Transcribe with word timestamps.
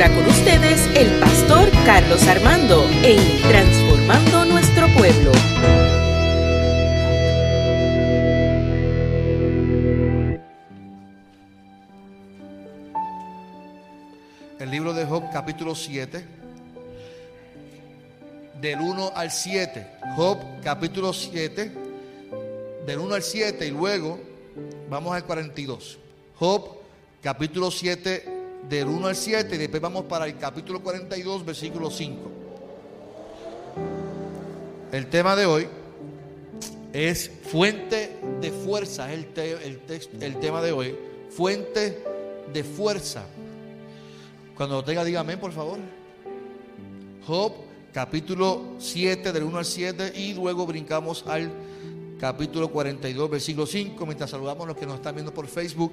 ahora 0.00 0.14
con 0.14 0.26
ustedes 0.28 0.86
el 0.94 1.18
pastor 1.18 1.68
Carlos 1.84 2.24
Armando 2.28 2.84
en 3.02 3.18
Transformando 3.42 4.44
Nuestro 4.44 4.86
Pueblo. 4.96 5.32
El 14.60 14.70
libro 14.70 14.94
de 14.94 15.04
Job 15.04 15.24
capítulo 15.32 15.74
7, 15.74 16.24
del 18.60 18.80
1 18.80 19.12
al 19.16 19.32
7. 19.32 19.86
Job 20.14 20.38
capítulo 20.62 21.12
7, 21.12 21.72
del 22.86 22.98
1 23.00 23.14
al 23.16 23.22
7 23.24 23.66
y 23.66 23.70
luego 23.72 24.20
vamos 24.88 25.12
al 25.16 25.24
42. 25.24 25.98
Job 26.36 26.68
capítulo 27.20 27.72
7, 27.72 28.37
del 28.68 28.88
1 28.88 29.06
al 29.06 29.16
7 29.16 29.54
y 29.54 29.58
después 29.58 29.80
vamos 29.80 30.04
para 30.04 30.26
el 30.26 30.36
capítulo 30.36 30.82
42, 30.82 31.44
versículo 31.44 31.90
5. 31.90 32.30
El 34.92 35.06
tema 35.08 35.36
de 35.36 35.46
hoy 35.46 35.68
es 36.92 37.30
fuente 37.50 38.16
de 38.40 38.50
fuerza, 38.50 39.12
es 39.12 39.20
el, 39.36 39.80
el, 39.88 40.22
el 40.22 40.40
tema 40.40 40.62
de 40.62 40.72
hoy, 40.72 40.96
fuente 41.30 42.02
de 42.52 42.64
fuerza. 42.64 43.26
Cuando 44.56 44.76
lo 44.76 44.84
tenga, 44.84 45.04
dígame 45.04 45.36
por 45.36 45.52
favor. 45.52 45.78
Job, 47.26 47.52
capítulo 47.92 48.74
7, 48.78 49.32
del 49.32 49.44
1 49.44 49.58
al 49.58 49.64
7, 49.64 50.12
y 50.16 50.34
luego 50.34 50.66
brincamos 50.66 51.24
al 51.26 51.50
capítulo 52.18 52.68
42, 52.68 53.30
versículo 53.30 53.66
5, 53.66 54.04
mientras 54.04 54.30
saludamos 54.30 54.64
a 54.64 54.68
los 54.68 54.76
que 54.76 54.86
nos 54.86 54.96
están 54.96 55.14
viendo 55.14 55.32
por 55.32 55.46
Facebook 55.46 55.92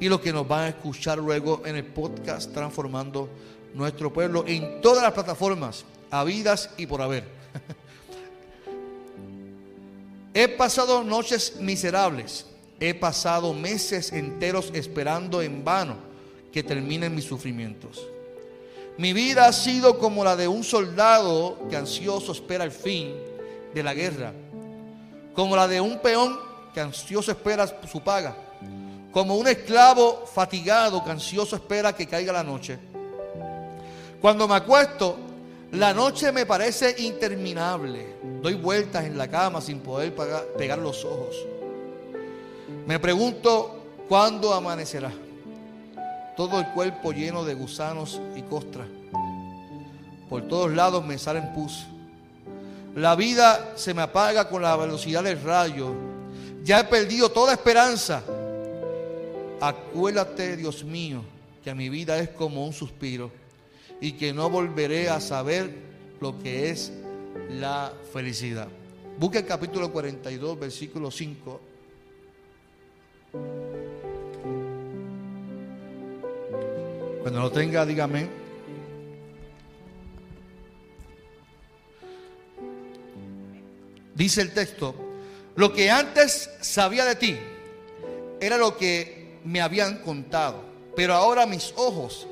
y 0.00 0.08
los 0.08 0.20
que 0.20 0.32
nos 0.32 0.48
van 0.48 0.64
a 0.64 0.68
escuchar 0.68 1.18
luego 1.18 1.62
en 1.66 1.76
el 1.76 1.84
podcast 1.84 2.52
Transformando 2.52 3.28
Nuestro 3.74 4.12
Pueblo 4.12 4.44
en 4.46 4.80
todas 4.80 5.02
las 5.02 5.12
plataformas, 5.12 5.84
habidas 6.10 6.70
y 6.78 6.86
por 6.86 7.02
haber. 7.02 7.24
he 10.34 10.48
pasado 10.48 11.04
noches 11.04 11.56
miserables, 11.60 12.46
he 12.80 12.94
pasado 12.94 13.52
meses 13.52 14.12
enteros 14.12 14.70
esperando 14.72 15.42
en 15.42 15.62
vano 15.62 15.96
que 16.52 16.62
terminen 16.62 17.14
mis 17.14 17.24
sufrimientos. 17.24 18.06
Mi 18.96 19.12
vida 19.12 19.46
ha 19.46 19.52
sido 19.52 19.98
como 19.98 20.24
la 20.24 20.36
de 20.36 20.48
un 20.48 20.64
soldado 20.64 21.58
que 21.68 21.76
ansioso 21.76 22.32
espera 22.32 22.64
el 22.64 22.72
fin 22.72 23.12
de 23.74 23.82
la 23.82 23.92
guerra 23.92 24.32
como 25.36 25.54
la 25.54 25.68
de 25.68 25.80
un 25.80 25.98
peón 25.98 26.40
que 26.72 26.80
ansioso 26.80 27.30
espera 27.30 27.66
su 27.86 28.00
paga, 28.00 28.34
como 29.12 29.36
un 29.36 29.46
esclavo 29.46 30.24
fatigado 30.26 31.04
que 31.04 31.10
ansioso 31.10 31.54
espera 31.54 31.94
que 31.94 32.06
caiga 32.06 32.32
la 32.32 32.42
noche. 32.42 32.78
Cuando 34.20 34.48
me 34.48 34.54
acuesto, 34.54 35.16
la 35.72 35.92
noche 35.92 36.32
me 36.32 36.46
parece 36.46 36.96
interminable. 36.98 38.16
Doy 38.42 38.54
vueltas 38.54 39.04
en 39.04 39.18
la 39.18 39.28
cama 39.28 39.60
sin 39.60 39.80
poder 39.80 40.14
pegar 40.56 40.78
los 40.78 41.04
ojos. 41.04 41.36
Me 42.86 42.98
pregunto 42.98 43.84
cuándo 44.08 44.54
amanecerá. 44.54 45.12
Todo 46.36 46.58
el 46.58 46.68
cuerpo 46.72 47.12
lleno 47.12 47.44
de 47.44 47.54
gusanos 47.54 48.20
y 48.34 48.42
costras. 48.42 48.86
Por 50.28 50.48
todos 50.48 50.72
lados 50.72 51.04
me 51.04 51.18
salen 51.18 51.52
pus. 51.52 51.86
La 52.96 53.14
vida 53.14 53.74
se 53.76 53.92
me 53.92 54.00
apaga 54.00 54.48
con 54.48 54.62
la 54.62 54.74
velocidad 54.74 55.22
del 55.22 55.42
rayo. 55.42 55.92
Ya 56.64 56.80
he 56.80 56.84
perdido 56.84 57.28
toda 57.28 57.52
esperanza. 57.52 58.22
Acuérdate, 59.60 60.56
Dios 60.56 60.82
mío, 60.82 61.22
que 61.62 61.74
mi 61.74 61.90
vida 61.90 62.18
es 62.18 62.30
como 62.30 62.64
un 62.64 62.72
suspiro 62.72 63.30
y 64.00 64.12
que 64.12 64.32
no 64.32 64.48
volveré 64.48 65.10
a 65.10 65.20
saber 65.20 65.74
lo 66.22 66.38
que 66.38 66.70
es 66.70 66.90
la 67.50 67.92
felicidad. 68.14 68.68
Busca 69.18 69.40
el 69.40 69.46
capítulo 69.46 69.92
42, 69.92 70.58
versículo 70.58 71.10
5. 71.10 71.60
Cuando 77.20 77.40
lo 77.40 77.50
tenga, 77.52 77.84
dígame. 77.84 78.45
Dice 84.16 84.40
el 84.40 84.54
texto, 84.54 84.94
lo 85.56 85.74
que 85.74 85.90
antes 85.90 86.48
sabía 86.62 87.04
de 87.04 87.16
ti 87.16 87.38
era 88.40 88.56
lo 88.56 88.78
que 88.78 89.38
me 89.44 89.60
habían 89.60 89.98
contado, 89.98 90.64
pero 90.96 91.12
ahora 91.12 91.44
mis 91.44 91.74
ojos 91.76 92.26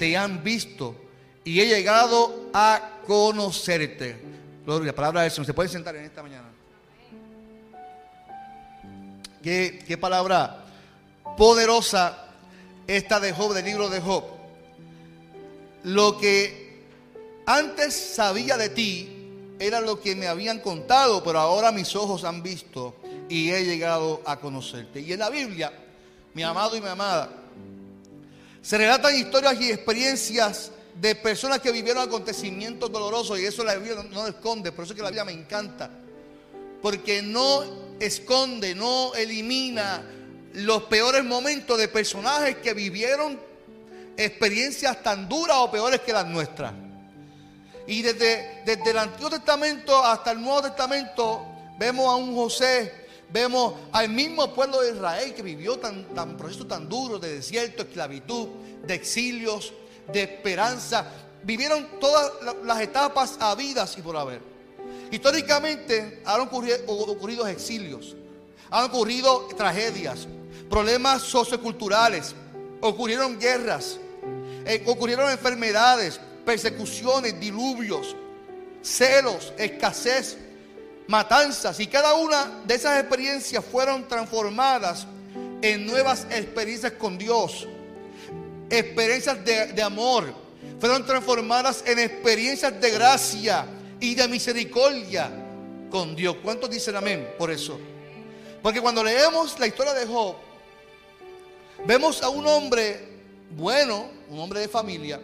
te 0.00 0.16
han 0.16 0.42
visto 0.42 0.96
y 1.44 1.60
he 1.60 1.66
llegado 1.66 2.50
a 2.52 2.98
conocerte. 3.06 4.16
Gloria, 4.64 4.88
la 4.88 4.94
palabra 4.96 5.22
del 5.22 5.30
Señor. 5.30 5.46
¿Se 5.46 5.54
puede 5.54 5.68
sentar 5.68 5.94
en 5.94 6.04
esta 6.04 6.24
mañana? 6.24 6.48
Qué, 9.44 9.84
qué 9.86 9.96
palabra 9.96 10.64
poderosa 11.36 12.26
esta 12.88 13.20
de 13.20 13.32
Job, 13.32 13.54
del 13.54 13.64
libro 13.64 13.88
de 13.88 14.00
Job. 14.00 14.24
Lo 15.84 16.18
que 16.18 16.82
antes 17.46 17.94
sabía 17.94 18.56
de 18.56 18.68
ti 18.70 19.21
era 19.62 19.80
lo 19.80 20.00
que 20.00 20.16
me 20.16 20.26
habían 20.26 20.58
contado, 20.58 21.22
pero 21.22 21.38
ahora 21.38 21.70
mis 21.70 21.94
ojos 21.94 22.24
han 22.24 22.42
visto 22.42 22.96
y 23.28 23.50
he 23.50 23.64
llegado 23.64 24.20
a 24.24 24.40
conocerte. 24.40 25.00
Y 25.00 25.12
en 25.12 25.20
la 25.20 25.30
Biblia, 25.30 25.72
mi 26.34 26.42
amado 26.42 26.76
y 26.76 26.80
mi 26.80 26.88
amada, 26.88 27.30
se 28.60 28.76
relatan 28.76 29.16
historias 29.16 29.60
y 29.60 29.70
experiencias 29.70 30.72
de 31.00 31.14
personas 31.14 31.60
que 31.60 31.72
vivieron 31.72 32.02
acontecimientos 32.02 32.90
dolorosos 32.90 33.38
y 33.38 33.44
eso 33.44 33.64
la 33.64 33.76
Biblia 33.76 34.04
no, 34.10 34.26
esconde, 34.26 34.72
por 34.72 34.84
eso 34.84 34.92
es 34.92 34.96
que 34.96 35.02
la 35.02 35.10
Biblia 35.10 35.24
me 35.24 35.32
encanta, 35.32 35.90
porque 36.82 37.22
no 37.22 37.62
esconde, 38.00 38.74
no 38.74 39.14
elimina 39.14 40.02
los 40.54 40.82
peores 40.84 41.24
momentos 41.24 41.78
de 41.78 41.88
personajes 41.88 42.56
que 42.56 42.74
vivieron 42.74 43.38
experiencias 44.16 45.02
tan 45.02 45.28
duras 45.28 45.56
o 45.60 45.70
peores 45.70 46.00
que 46.00 46.12
las 46.12 46.26
nuestras. 46.26 46.72
Y 47.86 48.02
desde, 48.02 48.62
desde 48.64 48.90
el 48.90 48.98
Antiguo 48.98 49.30
Testamento 49.30 50.04
hasta 50.04 50.32
el 50.32 50.40
Nuevo 50.40 50.62
Testamento 50.62 51.44
vemos 51.78 52.06
a 52.06 52.16
un 52.16 52.34
José, 52.34 53.06
vemos 53.30 53.74
al 53.92 54.08
mismo 54.08 54.54
pueblo 54.54 54.80
de 54.82 54.92
Israel 54.92 55.34
que 55.34 55.42
vivió 55.42 55.78
tan, 55.78 56.04
tan 56.14 56.36
procesos 56.36 56.68
tan 56.68 56.88
duros 56.88 57.20
de 57.20 57.36
desierto, 57.36 57.82
esclavitud, 57.82 58.48
de 58.84 58.94
exilios, 58.94 59.72
de 60.12 60.22
esperanza. 60.22 61.06
Vivieron 61.42 61.98
todas 61.98 62.30
las 62.64 62.80
etapas 62.80 63.36
habidas 63.40 63.96
y 63.98 64.02
por 64.02 64.16
haber. 64.16 64.40
Históricamente 65.10 66.22
han 66.24 66.40
ocurrido, 66.40 66.76
ocurrido 66.86 67.46
exilios, 67.46 68.16
han 68.70 68.84
ocurrido 68.84 69.48
tragedias, 69.56 70.26
problemas 70.70 71.22
socioculturales, 71.22 72.34
ocurrieron 72.80 73.38
guerras, 73.38 73.98
eh, 74.64 74.82
ocurrieron 74.86 75.30
enfermedades, 75.30 76.20
persecuciones, 76.44 77.38
diluvios, 77.38 78.16
celos, 78.82 79.52
escasez, 79.56 80.36
matanzas. 81.06 81.78
Y 81.80 81.86
cada 81.86 82.14
una 82.14 82.62
de 82.64 82.74
esas 82.74 83.00
experiencias 83.00 83.64
fueron 83.64 84.06
transformadas 84.08 85.06
en 85.60 85.86
nuevas 85.86 86.26
experiencias 86.30 86.92
con 86.92 87.16
Dios. 87.18 87.66
Experiencias 88.68 89.44
de, 89.44 89.82
amor. 89.82 90.34
Fueron 90.80 91.06
transformadas 91.06 91.84
en 91.86 91.98
experiencias 91.98 92.80
de 92.80 92.90
gracia 92.90 93.66
y 94.00 94.14
de 94.14 94.26
misericordia 94.26 95.30
con 95.90 96.16
Dios. 96.16 96.36
¿Cuántos 96.42 96.70
dicen 96.70 96.96
amén 96.96 97.34
por 97.38 97.50
eso? 97.50 97.78
Porque 98.62 98.80
cuando 98.80 99.04
leemos 99.04 99.58
la 99.60 99.66
historia 99.66 99.92
de 99.92 100.06
Job, 100.06 100.36
vemos 101.86 102.22
a 102.22 102.28
un 102.28 102.46
hombre 102.46 103.12
bueno, 103.56 104.08
un 104.30 104.40
hombre 104.40 104.60
de 104.60 104.68
familia, 104.68 105.20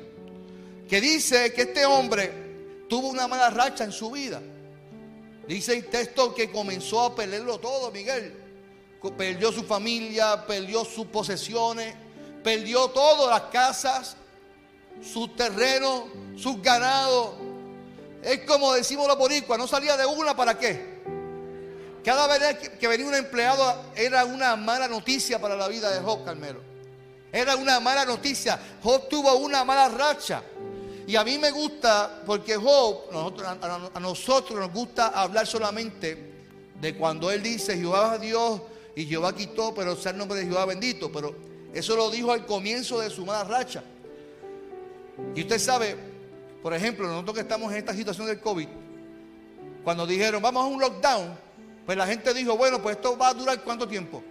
que 0.89 1.01
dice 1.01 1.53
que 1.53 1.63
este 1.63 1.85
hombre 1.85 2.87
tuvo 2.89 3.09
una 3.09 3.29
mala 3.29 3.51
racha 3.51 3.85
en 3.85 3.93
su 3.93 4.11
vida. 4.11 4.41
Dice 5.47 5.75
el 5.75 5.87
texto 5.87 6.35
que 6.35 6.51
comenzó 6.51 7.03
a 7.03 7.15
perderlo 7.15 7.59
todo, 7.59 7.91
Miguel. 7.91 8.35
Perdió 9.17 9.53
su 9.53 9.65
familia, 9.65 10.45
perdió 10.47 10.85
sus 10.85 11.07
posesiones, 11.07 11.95
perdió 12.43 12.89
todo, 12.89 13.31
las 13.31 13.43
casas, 13.43 14.17
sus 15.03 15.35
terrenos, 15.37 16.05
sus 16.37 16.61
ganados. 16.61 17.35
Es 18.23 18.41
como 18.41 18.73
decimos 18.73 19.07
los 19.07 19.17
boricuas, 19.17 19.59
no 19.59 19.67
salía 19.67 19.97
de 19.97 20.07
una 20.07 20.35
para 20.35 20.59
qué. 20.59 20.99
Cada 22.05 22.27
vez 22.27 22.71
que 22.71 22.89
venía 22.89 23.07
un 23.07 23.15
empleado 23.15 23.93
era 23.95 24.25
una 24.25 24.57
mala 24.57 24.89
noticia 24.89 25.41
para 25.41 25.57
la 25.57 25.69
vida 25.69 25.91
de 25.91 26.01
Job 26.01 26.25
Carmelo. 26.25 26.61
Era 27.31 27.57
una 27.57 27.81
mala 27.81 28.05
noticia. 28.05 28.59
Job 28.83 29.09
tuvo 29.09 29.35
una 29.37 29.65
mala 29.65 29.89
racha. 29.89 30.43
Y 31.09 31.17
a 31.17 31.25
mí 31.25 31.39
me 31.39 31.51
gusta, 31.51 32.21
porque 32.27 32.55
Job, 32.57 33.05
a, 33.15 33.99
nosotros 33.99 34.61
nos 34.61 34.71
gusta 34.71 35.07
hablar 35.07 35.47
solamente 35.47 36.35
de 36.79 36.95
cuando 36.99 37.31
él 37.31 37.43
dice 37.43 37.79
Jehová 37.79 38.17
es 38.17 38.21
Dios 38.21 38.61
y 38.95 39.07
Jehová 39.07 39.35
quitó, 39.35 39.75
pero 39.75 39.97
sea 39.97 40.13
el 40.13 40.19
nombre 40.19 40.39
de 40.39 40.45
Jehová 40.45 40.67
bendito. 40.67 41.11
Pero 41.11 41.35
eso 41.73 41.97
lo 41.97 42.11
dijo 42.11 42.31
al 42.31 42.45
comienzo 42.45 43.01
de 43.01 43.09
su 43.09 43.25
mala 43.25 43.45
racha. 43.45 43.83
Y 45.35 45.41
usted 45.41 45.59
sabe, 45.59 45.97
por 46.63 46.75
ejemplo, 46.75 47.09
nosotros 47.09 47.37
que 47.37 47.41
estamos 47.41 47.73
en 47.73 47.79
esta 47.79 47.95
situación 47.95 48.27
del 48.27 48.41
COVID, 48.41 48.69
cuando 49.85 50.07
dijeron 50.07 50.43
vamos 50.43 50.63
a 50.63 50.67
un 50.67 50.79
lockdown, 50.79 51.39
pues 51.87 51.97
la 51.97 52.07
gente 52.07 52.35
dijo, 52.35 52.55
bueno, 52.59 52.83
pues 52.83 52.97
esto 52.97 53.17
va 53.17 53.29
a 53.29 53.35
durar 53.35 53.65
cuánto 53.65 53.89
tiempo. 53.89 54.23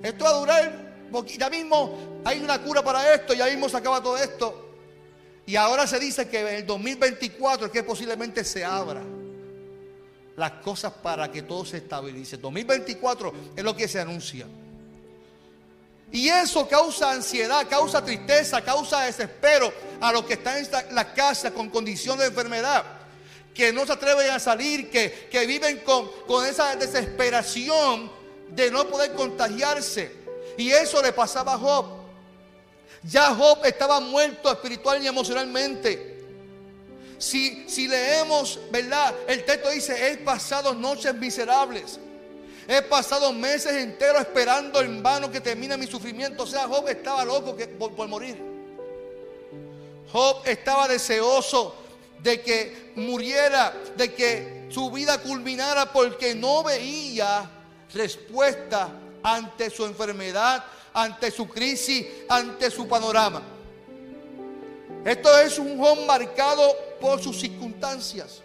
Esto 0.00 0.26
va 0.26 0.30
a 0.30 0.34
durar, 0.34 0.94
porque 1.10 1.36
ya 1.36 1.50
mismo 1.50 2.20
hay 2.24 2.38
una 2.38 2.62
cura 2.62 2.84
para 2.84 3.12
esto, 3.12 3.34
ya 3.34 3.46
mismo 3.46 3.68
se 3.68 3.76
acaba 3.76 4.00
todo 4.00 4.16
esto. 4.16 4.67
Y 5.48 5.56
ahora 5.56 5.86
se 5.86 5.98
dice 5.98 6.28
que 6.28 6.40
en 6.40 6.46
el 6.56 6.66
2024 6.66 7.68
es 7.68 7.72
que 7.72 7.82
posiblemente 7.82 8.44
se 8.44 8.66
abra 8.66 9.00
las 10.36 10.52
cosas 10.62 10.92
para 10.92 11.32
que 11.32 11.40
todo 11.40 11.64
se 11.64 11.78
estabilice. 11.78 12.36
2024 12.36 13.32
es 13.56 13.64
lo 13.64 13.74
que 13.74 13.88
se 13.88 13.98
anuncia. 13.98 14.46
Y 16.12 16.28
eso 16.28 16.68
causa 16.68 17.12
ansiedad, 17.12 17.66
causa 17.66 18.04
tristeza, 18.04 18.60
causa 18.60 19.00
desespero 19.00 19.72
a 20.02 20.12
los 20.12 20.26
que 20.26 20.34
están 20.34 20.58
en 20.58 20.94
la 20.94 21.14
casa 21.14 21.50
con 21.50 21.70
condición 21.70 22.18
de 22.18 22.26
enfermedad, 22.26 22.84
que 23.54 23.72
no 23.72 23.86
se 23.86 23.92
atreven 23.94 24.30
a 24.30 24.38
salir, 24.38 24.90
que, 24.90 25.46
viven 25.46 25.78
con, 25.78 26.10
con 26.26 26.44
esa 26.44 26.76
desesperación 26.76 28.12
de 28.50 28.70
no 28.70 28.86
poder 28.86 29.14
contagiarse. 29.14 30.12
Y 30.58 30.72
eso 30.72 31.00
le 31.00 31.14
pasaba 31.14 31.54
a 31.54 31.58
Job. 31.58 31.97
Ya 33.02 33.34
Job 33.34 33.64
estaba 33.64 34.00
muerto 34.00 34.50
espiritual 34.50 35.02
y 35.02 35.06
emocionalmente. 35.06 36.18
Si, 37.18 37.68
si 37.68 37.88
leemos, 37.88 38.60
¿verdad? 38.70 39.14
El 39.26 39.44
texto 39.44 39.70
dice, 39.70 40.12
he 40.12 40.16
pasado 40.18 40.74
noches 40.74 41.14
miserables. 41.14 41.98
He 42.66 42.82
pasado 42.82 43.32
meses 43.32 43.72
enteros 43.72 44.20
esperando 44.20 44.80
en 44.80 45.02
vano 45.02 45.30
que 45.30 45.40
termine 45.40 45.76
mi 45.76 45.86
sufrimiento. 45.86 46.42
O 46.42 46.46
sea, 46.46 46.68
Job 46.68 46.88
estaba 46.88 47.24
loco 47.24 47.56
por, 47.78 47.92
por 47.94 48.08
morir. 48.08 48.36
Job 50.12 50.42
estaba 50.44 50.86
deseoso 50.88 51.74
de 52.22 52.40
que 52.40 52.92
muriera, 52.96 53.74
de 53.96 54.12
que 54.12 54.66
su 54.70 54.90
vida 54.90 55.18
culminara 55.18 55.92
porque 55.92 56.34
no 56.34 56.62
veía 56.62 57.50
respuesta 57.92 58.90
ante 59.22 59.70
su 59.70 59.84
enfermedad, 59.84 60.64
ante 60.92 61.30
su 61.30 61.48
crisis, 61.48 62.06
ante 62.28 62.70
su 62.70 62.86
panorama. 62.86 63.42
Esto 65.04 65.38
es 65.38 65.58
un 65.58 65.78
Job 65.78 66.04
marcado 66.06 66.74
por 67.00 67.20
sus 67.22 67.40
circunstancias. 67.40 68.42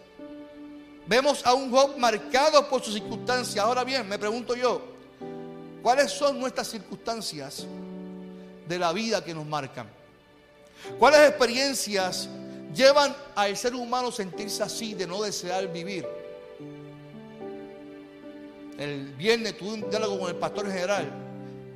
Vemos 1.06 1.45
a 1.45 1.54
un 1.54 1.72
Job 1.72 1.98
marcado 1.98 2.69
por 2.69 2.81
sus 2.81 2.94
circunstancias. 2.94 3.63
Ahora 3.63 3.84
bien, 3.84 4.07
me 4.07 4.18
pregunto 4.18 4.56
yo, 4.56 4.81
¿cuáles 5.81 6.12
son 6.12 6.40
nuestras 6.40 6.68
circunstancias 6.68 7.66
de 8.68 8.80
la 8.80 8.94
vida 8.94 9.24
que 9.24 9.34
nos 9.34 9.46
marcan? 9.46 9.89
¿Cuáles 11.00 11.28
experiencias 11.30 12.30
llevan 12.74 13.16
al 13.36 13.56
ser 13.57 13.75
humano 13.75 14.10
a 14.10 14.12
sentirse 14.12 14.63
así, 14.63 14.94
de 14.94 15.07
no 15.07 15.22
desear 15.22 15.72
vivir? 15.72 16.07
El 18.78 19.13
viernes 19.16 19.57
tuve 19.57 19.74
un 19.74 19.89
diálogo 19.89 20.19
con 20.19 20.30
el 20.30 20.36
pastor 20.36 20.72
general 20.72 21.32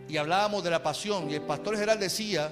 y 0.09 0.17
hablábamos 0.17 0.63
de 0.63 0.69
la 0.69 0.81
pasión 0.81 1.29
y 1.29 1.35
el 1.35 1.41
pastor 1.41 1.75
general 1.75 1.99
decía 1.99 2.51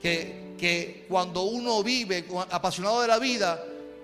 que, 0.00 0.54
que 0.58 1.06
cuando 1.08 1.42
uno 1.42 1.82
vive 1.82 2.24
apasionado 2.50 3.00
de 3.00 3.08
la 3.08 3.18
vida, 3.18 3.62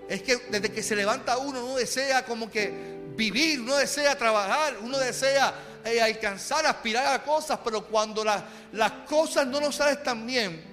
es 0.08 0.22
que 0.22 0.36
desde 0.50 0.72
que 0.72 0.82
se 0.82 0.96
levanta 0.96 1.38
uno, 1.38 1.64
uno 1.64 1.76
desea 1.76 2.24
como 2.24 2.50
que 2.50 2.72
vivir, 3.16 3.60
uno 3.60 3.76
desea 3.76 4.16
trabajar, 4.16 4.78
uno 4.82 4.98
desea 4.98 5.54
eh, 5.84 6.00
alcanzar, 6.00 6.66
aspirar 6.66 7.06
a 7.14 7.22
cosas, 7.22 7.58
pero 7.62 7.86
cuando 7.86 8.24
las 8.24 8.92
cosas 9.08 9.46
no 9.46 9.60
nos 9.60 9.76
salen 9.76 10.02
tan 10.02 10.26
bien 10.26 10.64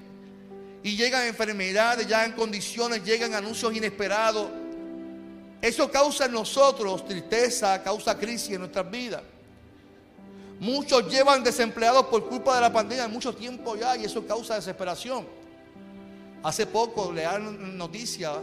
y 0.83 0.95
llegan 0.95 1.27
enfermedades, 1.27 2.07
llegan 2.07 2.31
condiciones, 2.33 3.03
llegan 3.03 3.33
anuncios 3.33 3.75
inesperados, 3.75 4.49
eso 5.61 5.91
causa 5.91 6.25
en 6.25 6.31
nosotros 6.31 7.05
tristeza, 7.05 7.81
causa 7.83 8.17
crisis 8.17 8.51
en 8.51 8.59
nuestras 8.59 8.89
vidas. 8.89 9.21
Muchos 10.59 11.07
llevan 11.09 11.43
desempleados 11.43 12.07
por 12.07 12.27
culpa 12.27 12.55
de 12.55 12.61
la 12.61 12.73
pandemia 12.73 13.07
mucho 13.07 13.33
tiempo 13.33 13.75
ya 13.75 13.95
y 13.95 14.05
eso 14.05 14.25
causa 14.25 14.55
desesperación. 14.55 15.25
Hace 16.43 16.65
poco 16.65 17.11
le 17.11 17.23
dan 17.23 17.77
noticia 17.77 18.33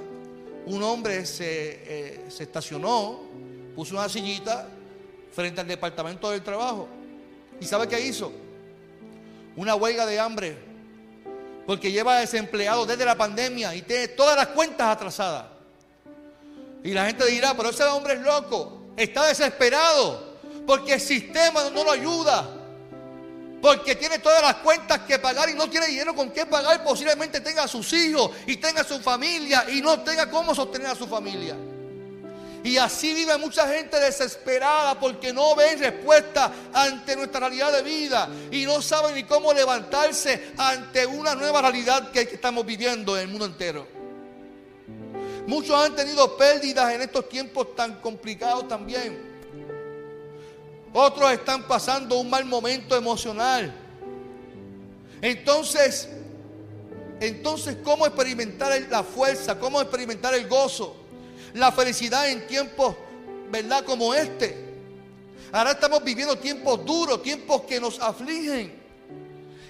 un 0.67 0.83
hombre 0.83 1.25
eh, 1.41 2.25
se, 2.29 2.43
estacionó, 2.43 3.21
puso 3.75 3.95
una 3.95 4.09
sillita 4.09 4.69
frente 5.33 5.61
al 5.61 5.67
departamento 5.69 6.31
del 6.31 6.43
trabajo. 6.43 6.89
¿Y 7.61 7.67
sabe 7.67 7.89
qué 7.89 8.01
hizo? 8.01 8.33
Una 9.57 9.75
huelga 9.75 10.07
de 10.07 10.19
hambre. 10.19 10.57
Porque 11.67 11.91
lleva 11.91 12.21
desempleado 12.21 12.87
desde 12.87 13.05
la 13.05 13.17
pandemia 13.17 13.75
y 13.75 13.83
tiene 13.83 14.09
todas 14.09 14.37
las 14.37 14.49
cuentas 14.49 14.89
atrasadas. 14.89 15.47
Y 16.83 16.93
la 16.93 17.07
gente 17.07 17.27
dirá, 17.27 17.55
pero 17.57 17.71
ese 17.71 17.85
hombre 17.85 18.15
es 18.15 18.21
loco, 18.21 18.83
está 18.97 19.27
desesperado, 19.27 20.34
porque 20.67 20.95
el 20.95 21.01
sistema 21.01 21.71
no 21.71 21.85
lo 21.85 21.93
ayuda 21.93 22.61
porque 23.65 23.95
tiene 23.95 24.19
todas 24.19 24.43
las 24.43 24.57
cuentas 24.57 25.01
que 25.07 25.19
pagar 25.19 25.49
y 25.49 25.55
no 25.55 25.71
tiene 25.71 25.87
dinero 25.87 26.15
con 26.15 26.31
qué 26.31 26.45
pagar, 26.45 26.85
posiblemente 26.85 27.41
tenga 27.41 27.63
a 27.63 27.69
sus 27.69 27.91
hijos 27.95 28.31
y 28.47 28.59
tenga 28.59 28.83
a 28.83 28.85
su 28.85 29.01
familia 29.01 29.65
y 29.71 29.81
no 29.81 30.01
tenga 30.01 30.31
cómo 30.31 30.55
sostener 30.55 30.89
a 30.89 30.95
su 30.95 31.07
familia. 31.07 31.57
Y 32.63 32.77
así 32.77 33.15
vive 33.15 33.39
mucha 33.39 33.67
gente 33.67 33.99
desesperada 33.99 35.01
porque 35.01 35.33
no 35.33 35.55
ven 35.57 35.79
respuesta 35.79 36.53
ante 36.75 37.17
nuestra 37.17 37.41
realidad 37.41 37.73
de 37.73 37.83
vida 37.83 38.29
y 38.51 38.67
no 38.67 38.83
saben 38.83 39.15
ni 39.15 39.25
cómo 39.25 39.51
levantarse 39.55 40.53
ante 40.59 41.07
una 41.07 41.35
nueva 41.35 41.63
realidad 41.63 42.11
que 42.11 42.21
estamos 42.21 42.67
viviendo 42.67 43.17
en 43.17 43.23
el 43.23 43.29
mundo 43.29 43.47
entero. 43.47 43.89
Muchos 45.47 45.83
han 45.83 45.97
tenido 45.97 46.37
pérdidas 46.37 46.93
en 46.93 47.01
estos 47.01 47.31
tiempos 47.31 47.75
tan 47.75 47.99
complicados 48.03 48.69
también. 48.69 49.34
Otros 50.97 51.33
están 51.33 51.65
pasando 51.65 52.21
un 52.21 52.31
mal 52.31 52.45
momento 52.45 52.97
emocional. 52.97 53.75
Entonces, 55.21 56.09
entonces, 57.19 57.79
¿cómo 57.83 58.07
experimentar 58.07 58.81
la 58.89 59.03
fuerza? 59.03 59.59
¿Cómo 59.59 59.81
experimentar 59.81 60.35
el 60.35 60.47
gozo? 60.49 60.95
La 61.55 61.73
felicidad 61.73 62.31
en 62.31 62.47
tiempos, 62.47 62.95
¿verdad? 63.51 63.85
Como 63.85 64.15
este. 64.15 64.57
Ahora 65.51 65.73
estamos 65.73 66.05
viviendo 66.05 66.39
tiempos 66.39 66.85
duros, 66.85 67.25
tiempos 67.25 67.63
que 67.63 67.81
nos 67.81 67.99
afligen. 67.99 68.73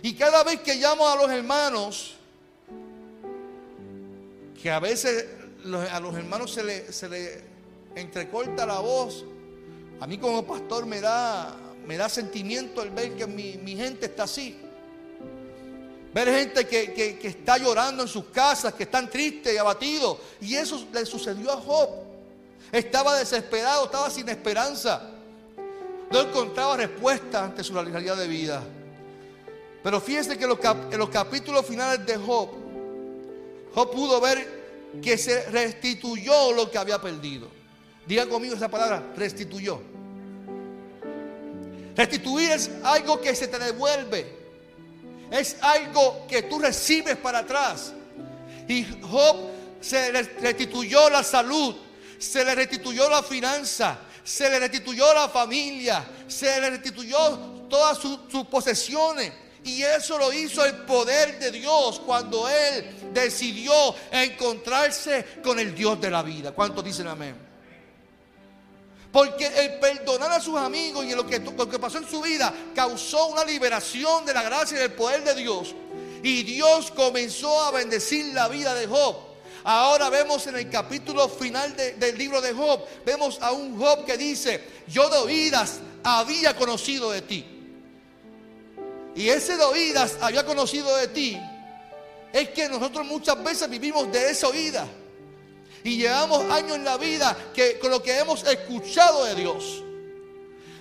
Y 0.03 0.13
cada 0.13 0.45
vez 0.45 0.61
que 0.61 0.75
llamo 0.75 1.09
a 1.09 1.17
los 1.17 1.31
hermanos, 1.31 2.17
que 4.63 4.71
a 4.71 4.79
veces 4.79 5.27
a 5.91 6.01
los 6.01 6.15
hermanos 6.15 6.53
se 6.53 6.63
le, 6.63 6.93
se 6.93 7.09
le 7.09 7.45
entrecorta 7.95 8.67
la 8.67 8.81
voz 8.81 9.25
a 10.01 10.07
mí 10.07 10.19
como 10.19 10.45
pastor 10.45 10.87
me 10.87 11.01
da, 11.01 11.55
me 11.87 11.97
da 11.97 12.09
sentimiento 12.09 12.83
el 12.83 12.91
ver 12.91 13.15
que 13.15 13.27
mi, 13.27 13.77
gente 13.77 14.07
está 14.07 14.25
así. 14.25 14.59
Ver 16.13 16.29
gente 16.29 16.67
que, 16.67 17.19
está 17.23 17.59
llorando 17.59 18.03
en 18.03 18.09
sus 18.09 18.27
casas, 18.27 18.75
que 18.75 18.85
están 18.85 19.11
tristes 19.11 19.55
y 19.55 19.57
abatidos. 19.57 20.19
Y 20.41 20.55
eso 20.55 20.87
le 20.93 21.05
sucedió 21.07 21.53
a 21.53 21.57
Job. 21.57 21.89
Estaba 22.71 23.19
desesperado, 23.19 23.87
estaba 23.87 24.11
sin 24.11 24.29
esperanza. 24.29 25.11
No 26.11 26.21
encontraba 26.21 26.77
respuesta 26.77 27.45
ante 27.45 27.65
su 27.65 27.75
realidad 27.75 28.17
de 28.17 28.29
vida. 28.29 28.63
Pero 29.83 30.01
fíjense 30.01 30.39
que 30.39 30.45
en 30.45 30.99
los 30.99 31.11
capítulos 31.11 31.67
finales 31.67 32.07
de 32.07 32.17
Job, 32.17 32.51
Job 33.75 33.91
pudo 33.91 34.21
ver 34.21 34.65
que 35.03 35.19
se 35.19 35.51
restituyó 35.51 36.53
lo 36.53 36.71
que 36.71 36.79
había 36.79 37.01
perdido. 37.01 37.49
Diga 38.07 38.27
conmigo 38.27 38.55
esa 38.55 38.69
palabra, 38.69 39.03
restituyó. 39.17 39.81
Restituir 41.97 42.51
es 42.51 42.71
algo 42.83 43.21
que 43.21 43.35
se 43.35 43.49
te 43.49 43.59
devuelve. 43.59 44.45
Es 45.31 45.57
algo 45.61 46.27
que 46.29 46.43
tú 46.43 46.59
recibes 46.59 47.17
para 47.17 47.41
atrás. 47.41 47.93
Y 48.69 48.85
Job 49.03 49.37
se 49.81 50.13
le 50.13 50.23
restituyó 50.23 51.11
la 51.11 51.23
salud, 51.23 51.75
se 52.19 52.45
le 52.45 52.55
restituyó 52.55 53.09
la 53.09 53.23
finanza, 53.23 53.99
se 54.23 54.49
le 54.49 54.59
restituyó 54.59 55.13
la 55.13 55.29
familia, 55.29 56.05
se 56.27 56.61
le 56.61 56.71
restituyó 56.71 57.19
todas 57.69 57.99
sus 57.99 58.47
posesiones. 58.51 59.33
Y 59.65 59.83
eso 59.83 60.19
lo 60.19 60.31
hizo 60.33 60.65
el 60.65 60.75
poder 60.85 61.39
de 61.39 61.51
Dios 61.51 62.01
cuando 62.05 62.49
Él 62.49 63.13
decidió 63.15 63.73
encontrarse 64.11 65.25
con 65.43 65.59
el 65.59 65.75
Dios 65.75 65.99
de 66.01 66.11
la 66.11 66.23
vida. 66.23 66.53
¿Cuántos 66.53 66.85
dicen 66.85 67.07
amén? 67.07 67.35
Porque 69.15 69.47
el 69.47 69.75
perdonar 69.79 70.33
a 70.33 70.41
sus 70.41 70.59
amigos 70.59 71.05
y 71.05 71.15
lo 71.15 71.25
que, 71.25 71.39
pasó 71.79 71.99
en 71.99 72.09
su 72.11 72.21
vida 72.21 72.53
causó 72.75 73.29
una 73.29 73.45
liberación 73.45 74.25
de 74.27 74.35
la 74.35 74.43
gracia 74.43 74.77
y 74.77 74.81
del 74.81 74.91
poder 74.91 75.23
de 75.23 75.37
Dios. 75.37 75.73
Y 76.25 76.43
Dios 76.43 76.91
comenzó 76.91 77.63
a 77.63 77.71
bendecir 77.71 78.35
la 78.35 78.49
vida 78.49 78.75
de 78.75 78.89
Job. 78.89 79.15
Ahora 79.63 80.11
vemos 80.11 80.45
en 80.49 80.57
el 80.57 80.69
capítulo 80.69 81.29
final 81.29 81.77
del 81.77 82.19
libro 82.19 82.41
de 82.41 82.53
Job, 82.55 82.81
vemos 83.07 83.39
a 83.41 83.53
un 83.53 83.79
Job 83.79 84.05
que 84.05 84.17
dice, 84.17 84.65
yo 84.89 85.09
de 85.09 85.19
oídas 85.19 85.75
había 86.03 86.57
conocido 86.57 87.13
de 87.13 87.23
ti. 87.23 87.47
Y 89.15 89.29
ese 89.29 89.57
de 89.57 89.63
oídas 89.63 90.17
había 90.23 90.45
conocido 90.45 90.97
de 90.97 91.07
ti 91.07 91.41
es 92.33 92.49
que 92.49 92.69
nosotros 92.69 93.07
muchas 93.07 93.41
veces 93.45 93.71
vivimos 93.71 94.11
de 94.11 94.31
esa 94.31 94.49
oída. 94.49 94.89
Y 95.85 95.99
llevamos 95.99 96.51
años 96.51 96.77
en 96.77 96.85
la 96.85 96.97
vida 96.97 97.37
que, 97.55 97.79
con 97.79 97.91
lo 97.91 98.03
que 98.03 98.19
hemos 98.19 98.43
escuchado 98.45 99.25
de 99.27 99.35
Dios. 99.35 99.83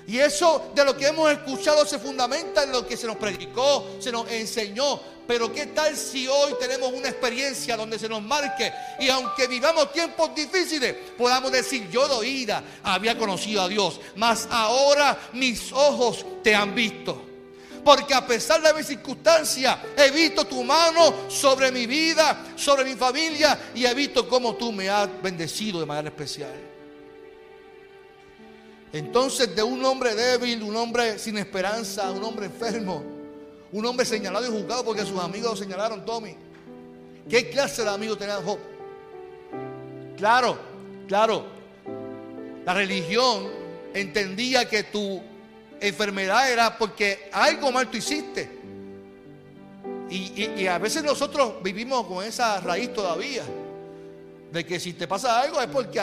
Y 0.08 0.18
eso 0.18 0.72
de 0.74 0.84
lo 0.84 0.98
que 0.98 1.08
hemos 1.08 1.32
escuchado 1.32 1.86
se 1.86 2.00
fundamenta 2.00 2.64
en 2.64 2.72
lo 2.72 2.88
que 2.88 2.98
se 2.98 3.08
nos 3.08 3.18
predicó, 3.18 3.86
se 4.00 4.12
nos 4.12 4.30
enseñó. 4.32 5.00
Pero 5.28 5.54
qué 5.54 5.68
tal 5.68 5.96
si 5.96 6.28
hoy 6.28 6.56
tenemos 6.60 6.92
una 6.92 7.10
experiencia 7.10 7.78
donde 7.78 7.98
se 7.98 8.10
nos 8.10 8.22
marque 8.22 8.74
y 9.00 9.10
aunque 9.10 9.48
vivamos 9.48 9.92
tiempos 9.94 10.36
difíciles, 10.36 10.96
podamos 11.18 11.52
decir, 11.52 11.90
yo 11.90 12.08
de 12.08 12.14
oída 12.16 12.64
había 12.84 13.18
conocido 13.18 13.62
a 13.62 13.70
Dios, 13.70 14.02
mas 14.16 14.48
ahora 14.52 15.18
mis 15.34 15.72
ojos 15.72 16.26
te 16.44 16.54
han 16.54 16.76
visto. 16.76 17.33
Porque 17.84 18.14
a 18.14 18.26
pesar 18.26 18.62
de 18.62 18.74
mis 18.74 18.88
circunstancias, 18.88 19.78
he 19.98 20.10
visto 20.12 20.46
tu 20.46 20.64
mano 20.64 21.30
sobre 21.30 21.72
mi 21.72 21.86
vida, 21.86 22.46
sobre 22.56 22.86
mi 22.86 22.96
familia 22.96 23.72
y 23.76 23.86
he 23.86 23.94
visto 23.94 24.28
cómo 24.28 24.56
tú 24.56 24.72
me 24.72 24.90
has 24.90 25.10
bendecido 25.22 25.80
de 25.80 25.86
manera 25.86 26.08
especial. 26.08 26.54
Entonces 28.94 29.54
de 29.56 29.64
un 29.64 29.84
hombre 29.84 30.16
débil, 30.16 30.62
un 30.64 30.76
hombre 30.76 31.18
sin 31.20 31.38
esperanza, 31.38 32.10
un 32.12 32.24
hombre 32.24 32.46
enfermo, 32.46 33.04
un 33.72 33.86
hombre 33.86 34.06
señalado 34.06 34.46
y 34.46 34.50
juzgado 34.50 34.86
porque 34.86 35.04
sus 35.06 35.20
amigos 35.20 35.52
lo 35.52 35.58
señalaron, 35.58 36.06
Tommy. 36.06 36.36
¿Qué 37.30 37.50
clase 37.50 37.84
de 37.84 37.90
amigo 37.90 38.16
tenía 38.16 38.36
Job? 38.36 38.60
Claro, 40.16 40.58
claro. 41.08 41.46
La 42.66 42.74
religión 42.74 43.50
entendía 43.94 44.70
que 44.70 44.84
tu 44.84 45.22
enfermedad 45.88 46.52
era 46.52 46.78
porque 46.78 47.30
algo 47.32 47.72
mal 47.72 47.90
tú 47.90 47.98
hiciste. 47.98 48.50
Y, 50.10 50.52
y, 50.58 50.68
a 50.68 50.78
veces 50.78 51.04
nosotros 51.04 51.56
vivimos 51.64 52.06
con 52.06 52.24
esa 52.24 52.60
raíz 52.60 52.94
todavía. 52.94 53.44
De 54.52 54.66
que 54.66 54.80
si 54.80 54.94
te 54.94 55.08
pasa 55.08 55.42
algo 55.42 55.60
es 55.60 55.68
porque 55.68 56.00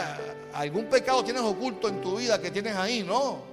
algún 0.53 0.87
pecado 0.87 1.23
tienes 1.23 1.43
oculto 1.43 1.89
en 1.89 2.01
tu 2.01 2.17
vida 2.17 2.41
que 2.41 2.51
tienes 2.51 2.75
ahí, 2.75 3.05
no. 3.05 3.51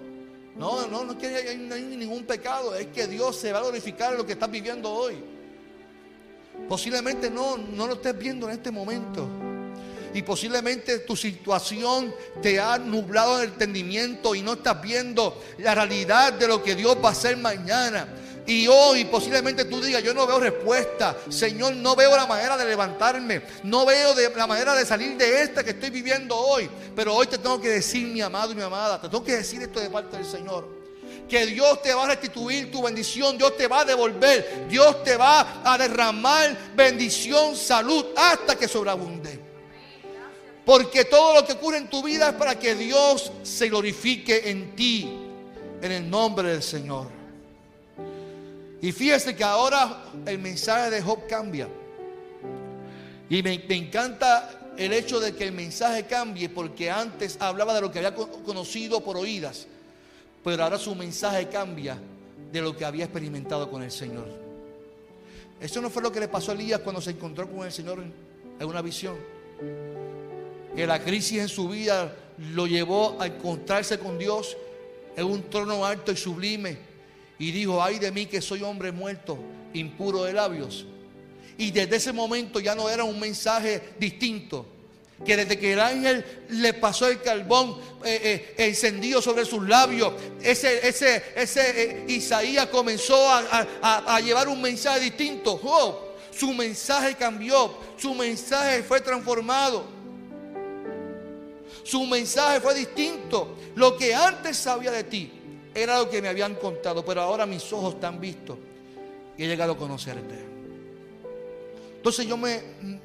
No, 0.57 0.87
no, 0.87 1.03
no, 1.03 1.15
hay, 1.21 1.57
no 1.57 1.75
hay 1.75 1.83
ningún 1.83 2.23
pecado. 2.23 2.75
Es 2.75 2.87
que 2.87 3.07
Dios 3.07 3.35
se 3.35 3.53
va 3.53 3.59
a 3.59 3.61
glorificar 3.61 4.13
en 4.13 4.17
lo 4.17 4.25
que 4.25 4.33
estás 4.33 4.49
viviendo 4.49 4.91
hoy. 4.91 5.15
Posiblemente 6.67 7.29
no, 7.29 7.57
no 7.57 7.85
lo 7.85 7.93
estés 7.93 8.17
viendo 8.17 8.49
en 8.49 8.53
este 8.53 8.71
momento. 8.71 9.27
Y 10.17 10.23
posiblemente 10.23 10.97
tu 10.97 11.15
situación 11.15 12.11
te 12.41 12.59
ha 12.59 12.79
nublado 12.79 13.39
el 13.39 13.49
entendimiento 13.49 14.33
y 14.33 14.41
no 14.41 14.53
estás 14.53 14.81
viendo 14.81 15.43
la 15.59 15.75
realidad 15.75 16.33
de 16.33 16.47
lo 16.47 16.63
que 16.63 16.73
Dios 16.73 16.97
va 17.03 17.09
a 17.09 17.11
hacer 17.11 17.37
mañana. 17.37 18.07
Y 18.47 18.65
hoy 18.67 19.05
posiblemente 19.05 19.65
tú 19.65 19.79
digas, 19.79 20.01
yo 20.01 20.15
no 20.15 20.25
veo 20.25 20.39
respuesta. 20.39 21.15
Señor, 21.29 21.75
no 21.75 21.95
veo 21.95 22.17
la 22.17 22.25
manera 22.25 22.57
de 22.57 22.65
levantarme. 22.65 23.43
No 23.61 23.85
veo 23.85 24.15
la 24.35 24.47
manera 24.47 24.73
de 24.73 24.87
salir 24.87 25.15
de 25.17 25.43
esta 25.43 25.63
que 25.63 25.69
estoy 25.69 25.91
viviendo 25.91 26.35
hoy. 26.35 26.67
Pero 26.95 27.13
hoy 27.13 27.27
te 27.27 27.37
tengo 27.37 27.61
que 27.61 27.69
decir, 27.69 28.07
mi 28.07 28.19
amado 28.19 28.53
y 28.53 28.55
mi 28.55 28.63
amada, 28.63 28.99
te 28.99 29.09
tengo 29.09 29.23
que 29.23 29.35
decir 29.35 29.61
esto 29.61 29.79
de 29.79 29.91
parte 29.91 30.17
del 30.17 30.25
Señor. 30.25 30.67
Que 31.29 31.45
Dios 31.45 31.79
te 31.83 31.93
va 31.93 32.05
a 32.05 32.07
restituir 32.07 32.71
tu 32.71 32.81
bendición, 32.81 33.37
Dios 33.37 33.55
te 33.55 33.67
va 33.67 33.81
a 33.81 33.85
devolver, 33.85 34.65
Dios 34.67 35.03
te 35.03 35.15
va 35.15 35.61
a 35.63 35.77
derramar 35.77 36.57
bendición, 36.75 37.55
salud, 37.55 38.03
hasta 38.15 38.55
que 38.55 38.67
sobreabunde. 38.67 39.46
Porque 40.67 41.05
todo 41.05 41.33
lo 41.33 41.47
que 41.47 41.53
ocurre 41.53 41.77
en 41.77 41.89
tu 41.89 42.03
vida 42.03 42.27
es 42.27 42.35
para 42.35 42.59
que 42.59 42.75
Dios 42.75 43.31
se 43.41 43.69
glorifique 43.69 44.49
en 44.49 44.75
ti, 44.75 45.09
en 45.81 45.91
el 45.93 46.09
nombre 46.09 46.49
del 46.49 46.61
Señor. 46.61 47.07
Y 48.81 48.91
fíjese 48.91 49.33
que 49.33 49.45
ahora 49.45 50.03
el 50.25 50.39
mensaje 50.39 50.89
de 50.89 51.01
Job 51.01 51.25
cambia. 51.25 51.69
Y 53.29 53.41
me, 53.41 53.53
encanta 53.53 54.73
el 54.75 54.91
hecho 54.91 55.21
de 55.21 55.33
que 55.33 55.45
el 55.45 55.53
mensaje 55.53 56.05
cambie 56.05 56.49
porque 56.49 56.91
antes 56.91 57.37
hablaba 57.39 57.73
de 57.73 57.79
lo 57.79 57.89
que 57.89 57.99
había 57.99 58.13
conocido 58.13 58.99
por 58.99 59.15
oídas, 59.15 59.67
pero 60.43 60.65
ahora 60.65 60.77
su 60.77 60.93
mensaje 60.95 61.47
cambia 61.47 61.97
de 62.51 62.61
lo 62.61 62.75
que 62.75 62.83
había 62.83 63.05
experimentado 63.05 63.71
con 63.71 63.83
el 63.83 63.91
Señor. 63.91 64.27
Eso 65.61 65.79
no 65.79 65.89
fue 65.89 66.03
lo 66.03 66.11
que 66.11 66.19
le 66.19 66.27
pasó 66.27 66.51
a 66.51 66.55
Elías 66.55 66.81
cuando 66.81 66.99
se 66.99 67.11
encontró 67.11 67.49
con 67.49 67.65
el 67.65 67.71
Señor 67.71 68.03
en 68.59 68.67
una 68.67 68.81
visión. 68.81 69.15
Que 70.77 70.85
la 70.85 71.03
crisis 71.03 71.39
en 71.39 71.49
su 71.49 71.67
vida 71.69 72.15
lo 72.53 72.67
llevó 72.67 73.19
a 73.19 73.25
encontrarse 73.25 73.97
con 73.97 74.19
Dios 74.19 74.55
en 75.15 75.25
un 75.25 75.49
trono 75.49 75.83
alto 75.83 76.11
y 76.11 76.17
sublime 76.17 76.77
y 77.39 77.51
dijo, 77.51 77.81
ay 77.81 77.97
de 77.97 78.11
mí 78.11 78.27
que 78.27 78.41
soy 78.43 78.61
hombre 78.61 78.91
muerto, 78.91 79.39
impuro 79.73 80.23
de 80.23 80.33
labios. 80.33 80.85
Y 81.57 81.71
desde 81.71 81.95
ese 81.95 82.13
momento 82.13 82.59
ya 82.59 82.75
no 82.75 82.87
era 82.89 83.03
un 83.03 83.19
mensaje 83.19 83.81
distinto. 83.99 84.67
Que 85.25 85.35
desde 85.35 85.57
que 85.57 85.73
el 85.73 85.79
ángel 85.79 86.23
le 86.49 86.75
pasó 86.75 87.07
el 87.07 87.19
carbón 87.23 87.79
eh, 88.05 88.53
eh, 88.55 88.67
encendido 88.67 89.19
sobre 89.19 89.45
sus 89.45 89.67
labios, 89.67 90.13
ese, 90.43 90.87
ese, 90.87 91.23
ese 91.35 91.81
eh, 91.81 92.05
Isaías 92.07 92.67
comenzó 92.67 93.27
a, 93.27 94.19
llevar 94.19 94.47
un 94.47 94.61
mensaje 94.61 94.99
distinto. 94.99 95.59
su 96.31 96.53
mensaje 96.53 97.15
cambió, 97.15 97.75
su 97.97 98.13
mensaje 98.13 98.83
fue 98.83 99.01
transformado. 99.01 99.96
Su 101.87 102.05
mensaje 102.05 102.59
fue 102.59 102.75
distinto. 102.75 103.55
Lo 103.75 103.95
que 103.95 104.13
antes 104.13 104.57
sabía 104.57 104.91
de 104.91 105.05
ti, 105.05 105.31
era 105.73 105.99
lo 105.99 106.09
que 106.09 106.21
me 106.21 106.27
habían 106.27 106.55
contado, 106.55 107.05
pero 107.05 107.21
ahora 107.21 107.45
mis 107.45 107.71
ojos 107.71 107.97
te 107.97 108.05
han 108.05 108.19
visto 108.19 108.57
y 109.37 109.45
he 109.45 109.47
llegado 109.47 109.71
a 109.71 109.77
conocerte. 109.77 110.35
Entonces 111.95 112.27
yo 112.27 112.35
me, 112.35 112.61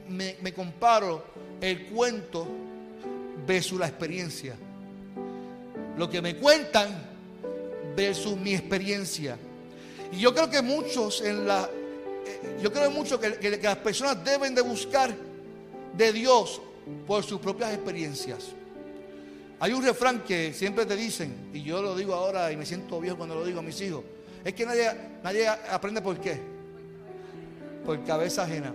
me, 0.09 0.53
comparo 0.53 1.25
el 1.61 1.87
cuento 1.87 2.49
versus 3.47 3.79
la 3.79 3.87
experiencia. 3.87 4.57
Lo 5.97 6.11
que 6.11 6.21
me 6.21 6.35
cuentan 6.35 6.89
versus 7.95 8.37
mi 8.37 8.53
experiencia. 8.53 9.39
Y 10.11 10.19
yo 10.19 10.35
creo 10.35 10.51
que 10.51 10.61
muchos 10.61 11.21
en 11.21 11.47
la, 11.47 11.71
eh, 12.27 12.59
yo 12.61 12.73
creo 12.73 12.91
mucho 12.91 13.21
que, 13.21 13.35
que 13.35 13.59
las 13.63 13.77
personas 13.77 14.25
deben 14.25 14.57
de 14.57 14.63
buscar 14.63 15.15
de 15.97 16.13
Dios 16.13 16.61
por 17.07 17.23
sus 17.23 17.39
propias 17.39 17.73
experiencias. 17.73 18.57
Hay 19.63 19.73
un 19.73 19.85
refrán 19.85 20.25
que 20.25 20.53
siempre 20.53 20.85
te 20.87 20.97
dicen, 20.97 21.51
y 21.55 21.63
yo 21.63 21.81
lo 21.81 21.95
digo 21.95 22.15
ahora 22.15 22.51
y 22.51 22.57
me 22.57 22.67
siento 22.67 23.01
viejo 23.01 23.17
cuando 23.17 23.37
lo 23.37 23.45
digo 23.45 23.61
a 23.61 23.63
mis 23.63 23.81
hijos, 23.81 24.03
es 24.45 24.55
que 24.55 24.67
nadie, 24.67 24.91
nadie 25.23 25.47
aprende 25.47 26.03
por 26.03 26.19
qué. 26.19 26.37
Por 27.87 28.03
cabeza 28.03 28.43
ajena. 28.43 28.75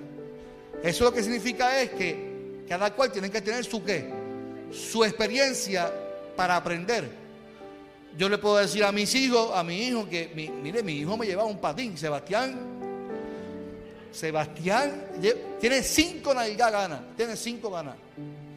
Eso 0.81 1.03
lo 1.03 1.11
que 1.11 1.21
significa 1.23 1.81
es 1.81 1.89
que 1.89 2.63
cada 2.69 2.93
cual 2.93 3.11
tiene 3.11 3.29
que 3.29 3.41
tener 3.41 3.65
su 3.65 3.83
qué, 3.83 4.09
su 4.71 5.03
experiencia 5.03 5.91
para 6.37 6.55
aprender. 6.55 7.09
Yo 8.17 8.29
le 8.29 8.37
puedo 8.37 8.55
decir 8.55 8.85
a 8.85 8.93
mis 8.93 9.13
hijos, 9.13 9.51
a 9.53 9.65
mi 9.65 9.87
hijo, 9.87 10.07
que 10.07 10.31
mire, 10.63 10.83
mi 10.83 10.99
hijo 10.99 11.17
me 11.17 11.25
llevaba 11.25 11.49
un 11.49 11.59
patín, 11.59 11.97
Sebastián. 11.97 12.57
Sebastián 14.13 15.03
tiene 15.59 15.83
cinco 15.83 16.33
nalgas 16.33 16.71
ganas, 16.71 17.01
tiene 17.17 17.35
cinco 17.35 17.71
ganas. 17.71 17.97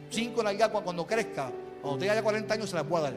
Cinco 0.09 0.41
nalgas 0.41 0.69
cuando 0.69 1.05
crezca 1.05 1.51
cuando 1.81 1.99
tenga 1.99 2.15
ya 2.15 2.23
40 2.23 2.53
años 2.53 2.69
se 2.69 2.75
la 2.75 2.83
puedo 2.83 3.03
dar. 3.03 3.13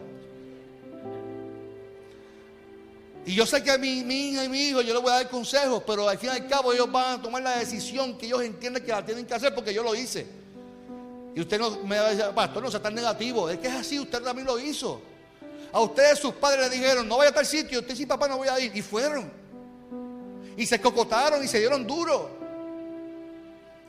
Y 3.27 3.35
yo 3.35 3.47
sé 3.47 3.63
que 3.63 3.71
a 3.71 3.79
mi, 3.79 4.01
hija 4.01 4.45
y 4.45 4.49
mi 4.49 4.69
hijo 4.69 4.83
yo 4.83 4.93
les 4.93 5.03
voy 5.03 5.11
a 5.11 5.17
dar 5.17 5.31
consejos, 5.31 5.83
pero 5.87 6.09
al 6.09 6.19
fin 6.19 6.31
y 6.31 6.33
al 6.33 6.47
cabo 6.47 6.73
ellos 6.73 6.91
van 6.91 7.19
a 7.19 7.23
tomar 7.23 7.43
la 7.43 7.59
decisión 7.59 8.19
que 8.19 8.27
ellos 8.27 8.43
entienden 8.43 8.85
que 8.85 8.93
la 8.93 9.05
tienen 9.05 9.25
que 9.25 9.35
hacer 9.35 9.55
porque 9.55 9.73
yo 9.73 9.83
lo 9.83 9.95
hice. 9.95 10.27
Y 11.35 11.41
usted 11.41 11.59
no 11.59 11.71
me 11.85 11.99
va 11.99 12.07
a 12.07 12.11
decir, 12.11 12.25
pastor, 12.35 12.63
no 12.63 12.71
sea 12.71 12.83
tan 12.83 12.95
negativo. 12.95 13.49
Es 13.49 13.59
que 13.59 13.67
es 13.67 13.75
así, 13.75 13.99
usted 13.99 14.23
también 14.23 14.47
lo 14.47 14.59
hizo. 14.59 15.01
A 15.73 15.81
ustedes 15.81 16.19
sus 16.19 16.35
padres 16.35 16.69
le 16.69 16.77
dijeron, 16.77 17.09
no 17.09 17.17
vaya 17.17 17.31
a 17.31 17.35
tal 17.35 17.47
sitio, 17.47 17.81
usted 17.81 17.97
sí, 17.97 18.07
papá, 18.07 18.29
no 18.29 18.37
voy 18.37 18.49
a 18.49 18.61
ir. 18.61 18.77
Y 18.77 18.83
fueron. 18.83 19.33
Y 20.57 20.67
se 20.67 20.81
cocotaron 20.81 21.43
y 21.43 21.49
se 21.49 21.59
dieron 21.59 21.87
duro. 21.87 22.31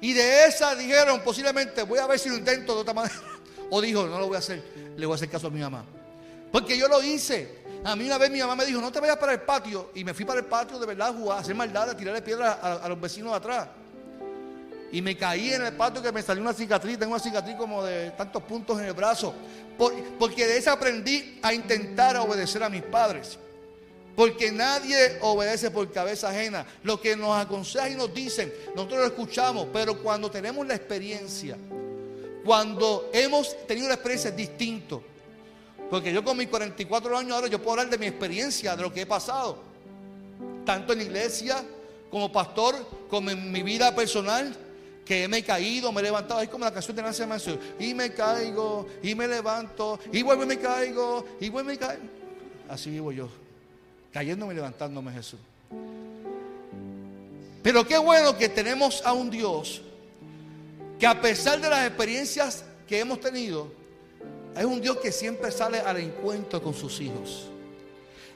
Y 0.01 0.13
de 0.13 0.45
esa 0.45 0.75
dijeron, 0.75 1.21
posiblemente, 1.21 1.83
voy 1.83 1.99
a 1.99 2.07
ver 2.07 2.17
si 2.17 2.29
lo 2.29 2.37
intento 2.37 2.73
de 2.73 2.81
otra 2.81 2.93
manera. 2.93 3.15
O 3.69 3.81
dijo, 3.81 4.05
no 4.07 4.19
lo 4.19 4.27
voy 4.27 4.35
a 4.35 4.39
hacer, 4.39 4.63
le 4.95 5.05
voy 5.05 5.13
a 5.13 5.15
hacer 5.15 5.29
caso 5.29 5.47
a 5.47 5.49
mi 5.49 5.59
mamá. 5.59 5.85
Porque 6.51 6.77
yo 6.77 6.87
lo 6.87 7.03
hice. 7.03 7.65
A 7.83 7.95
mí 7.95 8.05
una 8.05 8.17
vez 8.17 8.31
mi 8.31 8.39
mamá 8.39 8.55
me 8.55 8.65
dijo, 8.65 8.79
no 8.79 8.91
te 8.91 8.99
vayas 8.99 9.17
para 9.17 9.33
el 9.33 9.41
patio. 9.41 9.91
Y 9.93 10.03
me 10.03 10.13
fui 10.13 10.23
para 10.23 10.39
el 10.39 10.45
patio 10.45 10.79
de 10.79 10.85
verdad 10.85 11.09
a 11.09 11.13
jugar, 11.13 11.37
a 11.37 11.41
hacer 11.41 11.53
maldad, 11.53 11.89
a 11.89 11.97
tirarle 11.97 12.21
piedras 12.21 12.57
a, 12.61 12.87
los 12.87 12.99
vecinos 12.99 13.31
de 13.31 13.37
atrás. 13.37 13.67
Y 14.91 15.01
me 15.01 15.17
caí 15.17 15.53
en 15.53 15.65
el 15.65 15.73
patio 15.73 16.01
que 16.01 16.11
me 16.11 16.21
salió 16.21 16.41
una 16.41 16.53
cicatriz. 16.53 16.97
Tengo 16.97 17.13
una 17.13 17.21
cicatriz 17.21 17.55
como 17.57 17.83
de 17.83 18.11
tantos 18.11 18.41
puntos 18.43 18.79
en 18.79 18.85
el 18.85 18.93
brazo. 18.93 19.33
porque 20.17 20.47
de 20.47 20.57
esa 20.57 20.71
aprendí 20.71 21.39
a 21.41 21.53
intentar 21.53 22.15
obedecer 22.17 22.63
a 22.63 22.69
mis 22.69 22.83
padres. 22.83 23.37
Porque 24.15 24.49
nadie 24.49 25.17
obedece 25.19 25.71
por 25.71 25.91
cabeza 25.91 26.29
ajena. 26.29 26.65
Lo 26.83 27.01
que 27.01 27.17
nos 27.17 27.37
aconsejan 27.37 27.91
y 27.91 27.95
nos 27.95 28.13
dicen, 28.13 28.53
nosotros 28.73 28.99
lo 28.99 29.05
escuchamos. 29.07 29.67
Pero 29.73 30.01
cuando 30.01 30.31
tenemos 30.31 30.65
la 30.65 30.75
experiencia 30.75 31.57
cuando 32.45 33.09
hemos 33.11 33.65
tenido 33.65 33.87
una 33.87 33.95
experiencia 33.95 34.29
distinta. 34.29 34.97
Porque 35.89 36.13
yo 36.13 36.23
con 36.23 36.37
mis 36.37 36.47
44 36.47 37.17
años 37.17 37.31
ahora 37.31 37.47
yo 37.47 37.57
puedo 37.57 37.71
hablar 37.71 37.89
de 37.89 37.97
mi 37.97 38.05
experiencia, 38.05 38.75
de 38.75 38.83
lo 38.83 38.93
que 38.93 39.01
he 39.01 39.05
pasado. 39.05 39.57
Tanto 40.63 40.93
en 40.93 40.99
la 40.99 41.05
iglesia 41.05 41.63
como 42.11 42.31
pastor, 42.31 42.75
como 43.09 43.31
en 43.31 43.51
mi 43.51 43.63
vida 43.63 43.93
personal, 43.95 44.55
que 45.03 45.27
me 45.27 45.39
he 45.39 45.43
caído, 45.43 45.91
me 45.91 46.01
he 46.01 46.03
levantado, 46.03 46.41
es 46.41 46.49
como 46.49 46.65
la 46.65 46.73
canción 46.73 46.95
de 46.95 47.01
Nancy 47.01 47.25
Manso, 47.25 47.57
y 47.79 47.93
me 47.93 48.13
caigo, 48.13 48.87
y 49.03 49.13
me 49.15 49.27
levanto, 49.27 49.99
y 50.11 50.21
vuelvo 50.23 50.43
y 50.43 50.47
me 50.47 50.59
caigo, 50.59 51.25
y 51.39 51.49
vuelvo 51.49 51.71
y 51.71 51.73
me 51.73 51.79
caigo. 51.79 52.03
Así 52.69 52.89
vivo 52.89 53.11
yo, 53.11 53.27
cayéndome 54.11 54.53
y 54.53 54.55
levantándome 54.55 55.11
Jesús. 55.11 55.39
Pero 57.61 57.85
qué 57.85 57.97
bueno 57.97 58.37
que 58.37 58.49
tenemos 58.49 59.03
a 59.05 59.13
un 59.13 59.29
Dios 59.29 59.81
que 60.99 61.07
a 61.07 61.19
pesar 61.21 61.59
de 61.59 61.69
las 61.69 61.87
experiencias 61.87 62.63
que 62.87 62.99
hemos 62.99 63.19
tenido, 63.19 63.71
es 64.55 64.63
un 64.63 64.79
Dios 64.79 64.97
que 64.97 65.11
siempre 65.11 65.51
sale 65.51 65.79
al 65.79 65.97
encuentro 65.97 66.61
con 66.61 66.73
sus 66.73 67.01
hijos. 67.01 67.47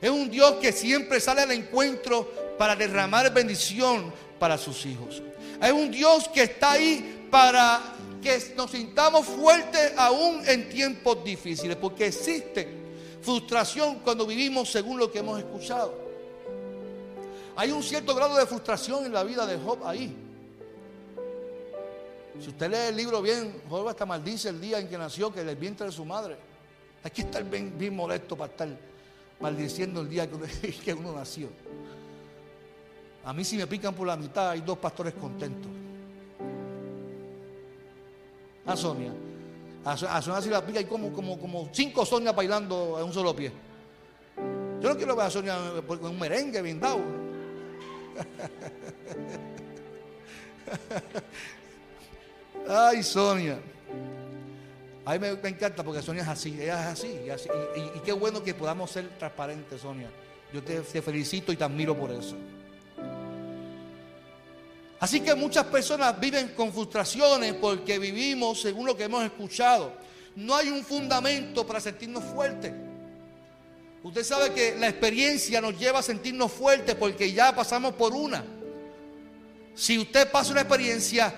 Es 0.01 0.10
un 0.10 0.30
Dios 0.30 0.54
que 0.56 0.72
siempre 0.72 1.20
sale 1.20 1.42
al 1.42 1.51
encuentro 1.51 2.30
para 2.58 2.75
derramar 2.75 3.34
bendición 3.34 4.13
para 4.38 4.58
sus 4.58 4.86
hijos. 4.86 5.22
Es 5.62 5.72
un 5.72 5.92
Dios 5.92 6.28
que 6.30 6.44
está 6.44 6.74
ahí 6.74 7.28
para 7.32 7.82
que 8.22 8.54
nos 8.56 8.72
sintamos 8.72 9.25
fuertes 9.25 9.94
aún 9.98 10.42
en 10.46 10.70
tiempos 10.70 11.24
difíciles, 11.24 11.78
porque 11.78 12.08
existe 12.08 12.68
frustración 13.22 14.00
cuando 14.00 14.25
vivimos 14.25 14.70
según 14.70 15.00
lo 15.00 15.12
que 15.12 15.20
hemos 15.20 15.39
escuchado. 15.39 15.94
Hay 17.56 17.72
un 17.72 17.84
cierto 17.84 18.16
grado 18.16 18.36
de 18.38 18.46
frustración 18.46 19.06
en 19.06 19.13
la 19.13 19.24
vida 19.24 19.46
de 19.46 19.58
Job 19.58 19.86
ahí. 19.86 20.16
Si 22.39 22.50
usted 22.50 22.72
lee 22.72 22.89
el 22.89 22.96
libro 22.96 23.22
bien, 23.22 23.62
Job 23.69 23.89
hasta 23.89 24.05
maldice 24.05 24.50
el 24.50 24.62
día 24.62 24.79
en 24.79 24.88
que 24.88 24.98
nació, 24.98 25.31
que 25.31 25.41
el 25.41 25.55
vientre 25.58 25.88
de 25.88 25.91
su 25.91 26.05
madre. 26.05 26.38
Hay 27.03 27.12
que 27.12 27.24
estar 27.24 27.43
bien, 27.43 27.96
molesto 27.96 28.38
para 28.38 28.51
estar 28.51 28.69
maldiciendo 29.39 30.01
el 30.01 30.10
día 30.10 30.29
que 30.84 30.93
uno, 30.93 31.13
nació. 31.13 31.50
A 33.25 33.34
mí 33.34 33.43
si 33.43 33.58
me 33.58 33.67
pican 33.67 33.93
por 33.93 34.08
la 34.08 34.15
mitad 34.15 34.51
hay 34.51 34.62
dos 34.62 34.77
pastores 34.77 35.13
contentos. 35.13 35.69
A 38.65 38.77
Sonia. 38.77 39.12
A, 39.84 39.98
Sonia 39.98 40.41
si 40.41 40.50
la 40.50 40.65
pica 40.65 40.79
hay 40.79 40.86
como, 40.86 41.69
cinco 41.74 42.05
Sonia 42.05 42.31
bailando 42.31 42.98
en 43.00 43.05
un 43.05 43.13
solo 43.13 43.36
pie. 43.36 43.51
Yo 44.81 44.89
no 44.89 44.96
quiero 44.96 45.13
ver 45.15 45.25
a 45.25 45.29
Sonia 45.29 45.58
con 45.86 46.05
un 46.05 46.19
merengue 46.19 46.62
bien 46.62 46.79
dado. 46.79 47.00
Ay, 52.68 53.04
Sonia. 53.04 53.60
A 55.06 55.13
mí 55.13 55.20
me, 55.20 55.50
encanta 55.50 55.84
porque 55.84 56.01
Sonia 56.01 56.22
es 56.22 56.28
así, 56.28 56.56
ella 56.62 56.92
es 56.92 57.00
así. 57.00 57.08
Y, 57.96 58.00
qué 58.01 58.12
bueno 58.12 58.44
que 58.44 58.54
podamos 58.54 58.92
ser 58.92 59.10
transparentes, 59.18 59.82
Sonia. 59.82 60.10
Yo 60.54 60.63
te, 60.63 60.84
felicito 61.01 61.51
y 61.51 61.56
te 61.56 61.63
admiro 61.63 61.98
por 61.98 62.12
eso. 62.12 62.36
Así 65.00 65.22
que 65.22 65.34
muchas 65.34 65.66
personas 65.66 66.20
viven 66.20 66.50
con 66.50 66.74
frustraciones 66.74 67.54
porque 67.54 67.98
vivimos 67.98 68.62
según 68.62 68.86
lo 68.86 68.96
que 68.98 69.06
hemos 69.06 69.24
escuchado. 69.24 69.94
No 70.36 70.56
hay 70.56 70.70
un 70.70 70.84
fundamento 70.84 71.66
para 71.66 71.80
sentirnos 71.80 72.24
fuertes. 72.24 72.74
Usted 74.04 74.24
sabe 74.24 74.54
que 74.54 74.75
la 74.78 74.89
experiencia 74.89 75.60
nos 75.60 75.78
lleva 75.78 76.00
a 76.00 76.04
sentirnos 76.04 76.51
fuertes 76.51 76.96
porque 76.96 77.32
ya 77.32 77.56
pasamos 77.56 77.94
por 77.94 78.13
una. 78.13 78.46
Si 79.75 79.98
usted 79.98 80.30
pasa 80.30 80.51
una 80.51 80.62
experiencia, 80.62 81.34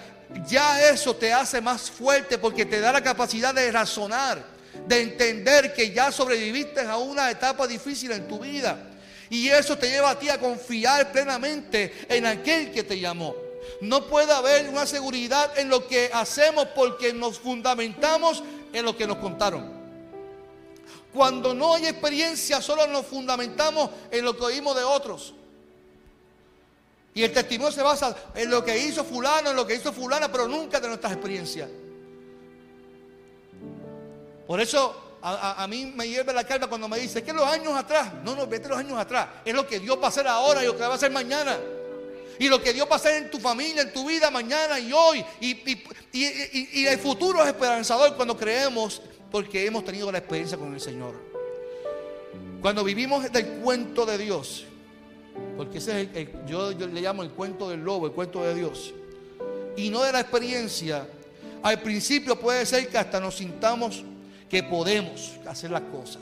ya 0.48 0.90
eso 0.90 1.16
te 1.16 1.34
hace 1.34 1.62
más 1.62 1.90
fuerte 1.90 2.38
porque 2.38 2.66
te 2.66 2.80
da 2.80 2.92
la 2.92 3.04
capacidad 3.04 3.54
de 3.54 3.72
razonar, 3.72 4.44
de 4.88 5.02
entender 5.02 5.74
que 5.74 5.92
ya 5.92 6.12
sobreviviste 6.12 6.82
a 6.82 6.98
una 6.98 7.30
etapa 7.30 7.68
difícil 7.68 8.12
en 8.12 8.28
tu 8.28 8.40
vida. 8.40 8.88
Y 9.30 9.48
eso 9.48 9.78
te 9.78 9.90
lleva 9.90 10.12
a 10.12 10.20
ti 10.20 10.30
a 10.30 10.40
confiar 10.40 11.12
plenamente 11.12 12.06
en 12.10 12.26
aquel 12.26 12.72
que 12.72 12.84
te 12.84 13.00
llamó. 13.00 13.34
No 13.80 14.08
puede 14.08 14.34
haber 14.34 14.68
una 14.70 14.86
seguridad 14.86 15.58
en 15.58 15.70
lo 15.70 15.88
que 15.88 16.10
hacemos 16.14 16.68
porque 16.76 17.14
nos 17.14 17.40
fundamentamos 17.40 18.44
en 18.74 18.86
lo 18.86 18.98
que 18.98 19.08
nos 19.08 19.18
contaron. 19.18 19.82
Cuando 21.14 21.54
no 21.54 21.76
hay 21.76 21.88
experiencia, 21.88 22.62
solo 22.62 22.88
nos 22.88 23.06
fundamentamos 23.06 23.90
en 24.12 24.24
lo 24.26 24.36
que 24.36 24.44
oímos 24.44 24.76
de 24.76 24.84
otros. 24.84 25.34
Y 27.14 27.24
el 27.24 27.34
testimonio 27.34 27.72
se 27.72 27.82
basa 27.82 28.16
en 28.36 28.50
lo 28.50 28.64
que 28.64 28.78
hizo 28.78 29.04
fulano, 29.04 29.50
en 29.50 29.56
lo 29.56 29.68
que 29.68 29.76
hizo 29.76 29.92
fulana, 29.92 30.32
pero 30.32 30.48
nunca 30.48 30.80
de 30.80 30.88
nuestras 30.88 31.14
experiencias. 31.14 31.70
Por 34.48 34.62
eso 34.62 35.18
a, 35.22 35.68
mí 35.70 35.92
me 35.96 36.08
hierve 36.08 36.34
la 36.34 36.44
calma 36.44 36.68
cuando 36.68 36.88
me 36.88 37.00
dice 37.00 37.24
que 37.24 37.34
los 37.34 37.46
años 37.46 37.76
atrás, 37.76 38.14
no, 38.24 38.36
no, 38.36 38.48
vete 38.48 38.70
los 38.70 38.78
años 38.78 38.98
atrás, 38.98 39.28
es 39.46 39.54
lo 39.54 39.68
que 39.68 39.80
Dios 39.80 39.98
va 40.00 40.06
a 40.06 40.08
hacer 40.08 40.28
ahora 40.28 40.64
y 40.64 40.66
lo 40.66 40.76
que 40.76 40.82
va 40.82 40.94
a 40.94 40.96
hacer 40.96 41.12
mañana. 41.12 41.58
Y 42.40 42.50
lo 42.50 42.62
que 42.62 42.74
Dios 42.74 42.88
va 42.88 42.94
a 42.94 42.96
hacer 42.96 43.22
en 43.22 43.30
tu 43.30 43.40
familia, 43.40 43.84
en 43.84 43.94
tu 43.94 44.08
vida, 44.08 44.32
mañana 44.32 44.80
y 44.80 44.92
hoy. 44.92 45.24
Y, 45.42 45.62
y 46.12 46.86
el 46.88 46.98
futuro 46.98 47.42
es 47.44 47.48
esperanzador 47.48 48.16
cuando 48.16 48.36
creemos 48.36 49.02
porque 49.30 49.66
hemos 49.66 49.86
tenido 49.86 50.12
la 50.12 50.18
experiencia 50.18 50.58
con 50.58 50.74
el 50.74 50.82
Señor. 50.82 51.14
Cuando 52.62 52.84
vivimos 52.84 53.32
del 53.32 53.48
cuento 53.60 54.06
de 54.06 54.18
Dios, 54.18 54.66
porque 55.58 55.78
ese 55.78 56.02
es 56.02 56.10
el, 56.16 56.46
yo, 56.48 56.72
le 56.72 57.02
llamo 57.02 57.24
el 57.24 57.32
cuento 57.32 57.70
del 57.70 57.82
lobo, 57.82 58.08
el 58.08 58.14
cuento 58.14 58.44
de 58.44 58.56
Dios. 58.56 58.94
Y 59.78 59.90
no 59.90 60.04
de 60.04 60.12
la 60.12 60.22
experiencia. 60.22 61.08
Al 61.64 61.82
principio 61.82 62.40
puede 62.40 62.66
ser 62.66 62.88
que 62.88 62.98
hasta 62.98 63.20
nos 63.20 63.36
sintamos 63.36 64.04
que 64.50 64.64
podemos 64.64 65.34
hacer 65.46 65.72
las 65.72 65.84
cosas. 65.84 66.22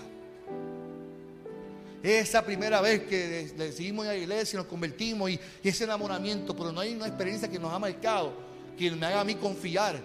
Esa 2.04 2.44
primera 2.46 2.80
vez 2.80 3.04
que 3.04 3.52
decidimos 3.58 4.06
ir 4.06 4.12
a 4.12 4.14
la 4.14 4.20
iglesia, 4.20 4.58
nos 4.58 4.68
convertimos 4.68 5.30
y, 5.30 5.40
ese 5.64 5.84
enamoramiento, 5.84 6.56
pero 6.56 6.72
no 6.72 6.82
hay 6.82 6.94
una 6.94 7.08
experiencia 7.08 7.50
que 7.50 7.60
nos 7.60 7.74
ha 7.74 7.80
marcado, 7.80 8.32
que 8.78 8.92
me 8.92 9.06
haga 9.06 9.22
a 9.22 9.24
mí 9.24 9.36
confiar 9.36 10.00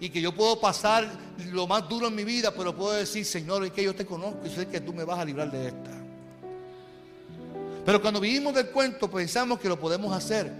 y 0.00 0.08
que 0.08 0.20
yo 0.20 0.32
puedo 0.32 0.58
pasar 0.60 1.08
lo 1.52 1.66
más 1.66 1.88
duro 1.88 2.08
en 2.08 2.14
mi 2.14 2.24
vida, 2.24 2.52
pero 2.56 2.74
puedo 2.74 2.92
decir, 2.92 3.24
Señor, 3.24 3.64
es 3.64 3.72
que 3.72 3.82
yo 3.82 3.94
te 3.94 4.06
conozco 4.06 4.46
y 4.46 4.50
sé 4.50 4.66
que 4.66 4.80
tú 4.80 4.92
me 4.92 5.04
vas 5.04 5.18
a 5.18 5.24
librar 5.24 5.50
de 5.50 5.68
esta. 5.68 5.90
Pero 7.84 8.00
cuando 8.00 8.20
vivimos 8.20 8.54
del 8.54 8.70
cuento 8.70 9.10
pensamos 9.10 9.58
que 9.58 9.68
lo 9.68 9.78
podemos 9.78 10.14
hacer. 10.14 10.52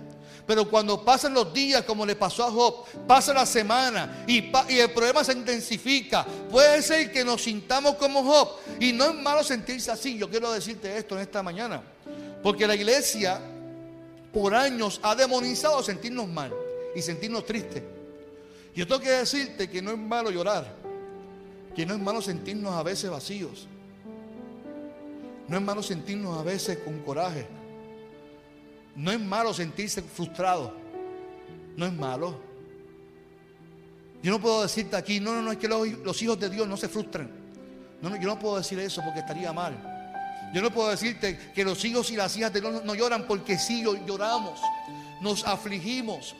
Pero 0.47 0.69
cuando 0.69 1.05
pasan 1.05 1.35
los 1.35 1.53
días, 1.53 1.85
como 1.85 2.05
le 2.05 2.17
pasó 2.17 2.45
a 2.45 2.51
Job, 2.51 2.85
pasa 3.07 3.33
la 3.33 3.47
semana 3.47 4.25
y, 4.27 4.51
el 4.69 4.91
problema 4.91 5.23
se 5.23 5.33
intensifica, 5.33 6.27
puede 6.51 6.83
ser 6.83 7.13
que 7.13 7.25
nos 7.25 7.43
sintamos 7.43 7.95
como 7.95 8.25
Job. 8.25 8.49
Y 8.81 8.93
no 8.93 9.05
es 9.05 9.15
malo 9.15 9.45
sentirse 9.45 9.91
así. 9.91 10.19
Yo 10.19 10.29
quiero 10.29 10.51
decirte 10.51 10.97
esto 10.97 11.15
en 11.15 11.23
esta 11.23 11.43
mañana. 11.43 11.83
Porque 12.43 12.67
la 12.67 12.75
iglesia 12.75 13.41
por 14.33 14.55
años 14.55 14.99
ha 15.03 15.15
demonizado 15.15 15.83
sentirnos 15.83 16.27
mal 16.27 16.53
y 16.95 17.03
sentirnos 17.03 17.45
tristes. 17.47 17.83
Yo 18.75 18.87
tengo 18.87 19.01
que 19.01 19.11
decirte 19.11 19.69
que 19.69 19.83
no 19.83 19.91
es 19.91 19.99
malo 19.99 20.31
llorar, 20.31 20.73
que 21.75 21.85
no 21.85 21.95
es 21.95 22.01
malo 22.01 22.23
sentirnos 22.23 22.73
a 22.75 22.83
veces 22.83 23.11
vacíos. 23.11 23.69
No 25.51 25.57
es 25.57 25.63
malo 25.65 25.83
sentirnos 25.83 26.39
a 26.39 26.45
veces 26.45 26.79
con 26.79 27.01
coraje. 27.01 27.45
No 28.95 29.11
es 29.11 29.19
malo 29.19 29.53
sentirse 29.53 30.01
frustrado. 30.01 30.73
No 31.77 31.87
es 31.87 31.93
malo. 31.93 32.39
Yo 34.23 34.31
no 34.31 34.41
puedo 34.41 34.63
decirte 34.63 34.95
aquí, 34.95 35.19
no, 35.19 35.35
no, 35.35 35.43
no, 35.43 35.51
es 35.51 35.59
que 35.59 35.67
los, 35.67 36.23
hijos 36.23 36.39
de 36.39 36.51
Dios 36.51 36.69
no 36.69 36.77
se 36.77 36.89
frustran. 36.89 37.29
No, 38.01 38.11
no, 38.11 38.17
yo 38.17 38.29
no 38.29 38.39
puedo 38.39 38.59
decir 38.59 38.79
eso 38.79 39.03
porque 39.05 39.19
estaría 39.19 39.53
mal. 39.53 39.75
Yo 40.55 40.63
no 40.63 40.71
puedo 40.71 40.89
decirte 40.89 41.37
que 41.53 41.65
los 41.65 41.85
hijos 41.85 42.13
y 42.13 42.17
las 42.17 42.37
hijas 42.37 42.53
de 42.53 42.61
Dios 42.61 42.85
no 42.85 42.95
lloran 42.95 43.27
porque 43.27 43.59
sí 43.59 43.83
lloramos. 43.83 44.61
Nos 45.21 45.45
afligimos. 45.45 46.37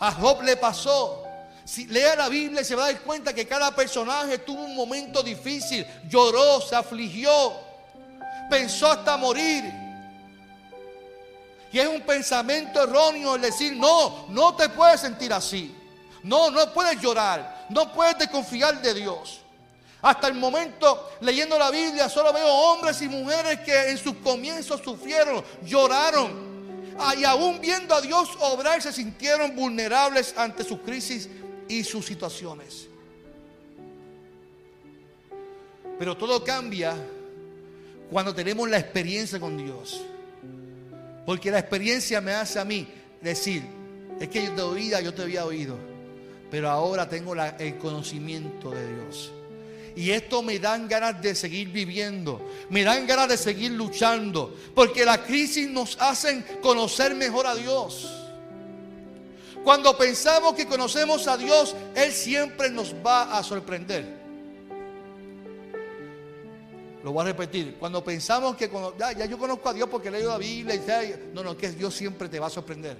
A 0.00 0.10
Job 0.10 0.42
le 0.42 0.56
pasó. 0.56 1.22
Si 1.66 1.84
lea 1.86 2.14
la 2.14 2.28
Biblia 2.28 2.62
se 2.62 2.76
va 2.76 2.84
a 2.84 2.92
dar 2.92 3.00
cuenta 3.00 3.34
que 3.34 3.44
cada 3.44 3.74
personaje 3.74 4.38
tuvo 4.38 4.62
un 4.62 4.76
momento 4.76 5.20
difícil, 5.20 5.84
lloró, 6.08 6.60
se 6.60 6.76
afligió, 6.76 7.54
pensó 8.48 8.86
hasta 8.86 9.16
morir. 9.16 9.64
Y 11.72 11.80
es 11.80 11.88
un 11.88 12.02
pensamiento 12.02 12.84
erróneo 12.84 13.34
el 13.34 13.42
decir, 13.42 13.74
no, 13.74 14.26
no 14.28 14.54
te 14.54 14.68
puedes 14.68 15.00
sentir 15.00 15.32
así. 15.32 15.74
No, 16.22 16.52
no 16.52 16.72
puedes 16.72 17.00
llorar, 17.00 17.66
no 17.68 17.92
puedes 17.92 18.16
desconfiar 18.16 18.80
de 18.80 18.94
Dios. 18.94 19.40
Hasta 20.02 20.28
el 20.28 20.34
momento, 20.34 21.10
leyendo 21.20 21.58
la 21.58 21.72
Biblia, 21.72 22.08
solo 22.08 22.32
veo 22.32 22.46
hombres 22.46 23.02
y 23.02 23.08
mujeres 23.08 23.58
que 23.60 23.90
en 23.90 23.98
sus 23.98 24.14
comienzos 24.18 24.82
sufrieron, 24.84 25.44
lloraron. 25.64 26.94
Ah, 26.96 27.14
y 27.16 27.24
aún 27.24 27.60
viendo 27.60 27.92
a 27.92 28.00
Dios 28.00 28.28
obrar, 28.38 28.80
se 28.80 28.92
sintieron 28.92 29.56
vulnerables 29.56 30.32
ante 30.38 30.62
su 30.62 30.80
crisis 30.80 31.28
y 31.68 31.84
sus 31.84 32.06
situaciones. 32.06 32.88
Pero 35.98 36.16
todo 36.16 36.44
cambia 36.44 36.96
cuando 38.10 38.34
tenemos 38.34 38.68
la 38.68 38.78
experiencia 38.78 39.40
con 39.40 39.56
Dios. 39.56 40.02
Porque 41.24 41.50
la 41.50 41.58
experiencia 41.58 42.20
me 42.20 42.32
hace 42.32 42.58
a 42.58 42.64
mí 42.64 42.86
decir, 43.20 43.62
es 44.20 44.28
que 44.28 44.44
yo 44.44 44.52
te 44.52 44.62
oía, 44.62 45.00
yo 45.00 45.12
te 45.12 45.22
había 45.22 45.44
oído, 45.44 45.76
pero 46.50 46.70
ahora 46.70 47.08
tengo 47.08 47.34
el 47.34 47.78
conocimiento 47.78 48.70
de 48.70 48.94
Dios. 48.94 49.32
Y 49.96 50.10
esto 50.10 50.42
me 50.42 50.58
dan 50.58 50.88
ganas 50.88 51.20
de 51.20 51.34
seguir 51.34 51.68
viviendo, 51.68 52.46
me 52.68 52.84
dan 52.84 53.06
ganas 53.06 53.28
de 53.28 53.38
seguir 53.38 53.72
luchando, 53.72 54.54
porque 54.74 55.04
la 55.04 55.24
crisis 55.24 55.68
nos 55.68 56.00
hacen 56.00 56.44
conocer 56.60 57.14
mejor 57.14 57.46
a 57.46 57.54
Dios. 57.54 58.15
Cuando 59.66 59.98
pensamos 59.98 60.54
que 60.54 60.64
conocemos 60.64 61.26
a 61.26 61.36
Dios, 61.36 61.74
Él 61.96 62.12
siempre 62.12 62.70
nos 62.70 62.94
va 63.04 63.36
a 63.36 63.42
sorprender. 63.42 64.06
Lo 67.02 67.10
voy 67.10 67.22
a 67.22 67.24
repetir. 67.24 67.74
Cuando 67.76 68.04
pensamos 68.04 68.54
que 68.54 68.70
ya, 68.96 69.24
yo 69.24 69.36
conozco 69.36 69.68
a 69.68 69.72
Dios 69.72 69.88
porque 69.88 70.08
leo 70.08 70.28
la 70.28 70.38
Biblia 70.38 70.76
y 70.76 71.32
no, 71.34 71.42
no, 71.42 71.56
que 71.56 71.72
Dios 71.72 71.92
siempre 71.92 72.28
te 72.28 72.38
va 72.38 72.46
a 72.46 72.50
sorprender. 72.50 72.96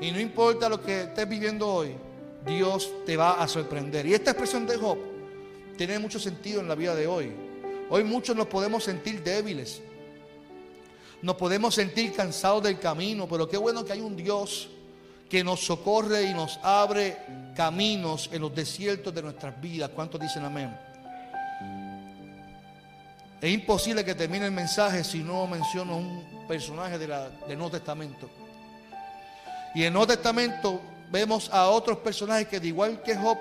Y 0.00 0.12
no 0.12 0.20
importa 0.20 0.68
lo 0.68 0.80
que 0.80 1.02
estés 1.02 1.28
viviendo 1.28 1.66
hoy, 1.66 1.96
Dios 2.46 2.88
te 3.04 3.16
va 3.16 3.42
a 3.42 3.48
sorprender. 3.48 4.06
Y 4.06 4.14
esta 4.14 4.30
expresión 4.30 4.68
de 4.68 4.76
Job 4.76 4.98
tiene 5.76 5.98
mucho 5.98 6.20
sentido 6.20 6.60
en 6.60 6.68
la 6.68 6.76
vida 6.76 6.94
de 6.94 7.08
hoy. 7.08 7.32
Hoy 7.90 8.04
muchos 8.04 8.36
nos 8.36 8.46
podemos 8.46 8.84
sentir 8.84 9.20
débiles. 9.20 9.82
Nos 11.22 11.34
podemos 11.34 11.74
sentir 11.74 12.12
cansados 12.12 12.62
del 12.62 12.78
camino, 12.78 13.26
pero 13.28 13.48
qué 13.48 13.56
bueno 13.56 13.84
que 13.84 13.94
hay 13.94 14.00
un 14.00 14.14
Dios 14.14 14.70
que 15.28 15.42
nos 15.42 15.64
socorre 15.64 16.24
y 16.24 16.34
nos 16.34 16.58
abre 16.62 17.18
caminos 17.54 18.30
en 18.32 18.42
los 18.42 18.54
desiertos 18.54 19.14
de 19.14 19.22
nuestras 19.22 19.60
vidas. 19.60 19.90
¿Cuántos 19.94 20.20
dicen 20.20 20.44
amén? 20.44 20.76
Es 23.40 23.52
imposible 23.52 24.04
que 24.04 24.14
termine 24.14 24.46
el 24.46 24.52
mensaje 24.52 25.04
si 25.04 25.18
no 25.18 25.46
menciono 25.46 25.96
un 25.96 26.46
personaje 26.48 26.98
de 26.98 27.08
la, 27.08 27.28
del 27.28 27.58
Nuevo 27.58 27.72
Testamento. 27.72 28.30
Y 29.74 29.80
en 29.80 29.86
el 29.88 29.92
Nuevo 29.92 30.06
Testamento 30.06 30.80
vemos 31.10 31.50
a 31.52 31.68
otros 31.68 31.98
personajes 31.98 32.48
que 32.48 32.60
de 32.60 32.68
igual 32.68 33.02
que 33.02 33.14
Job 33.14 33.38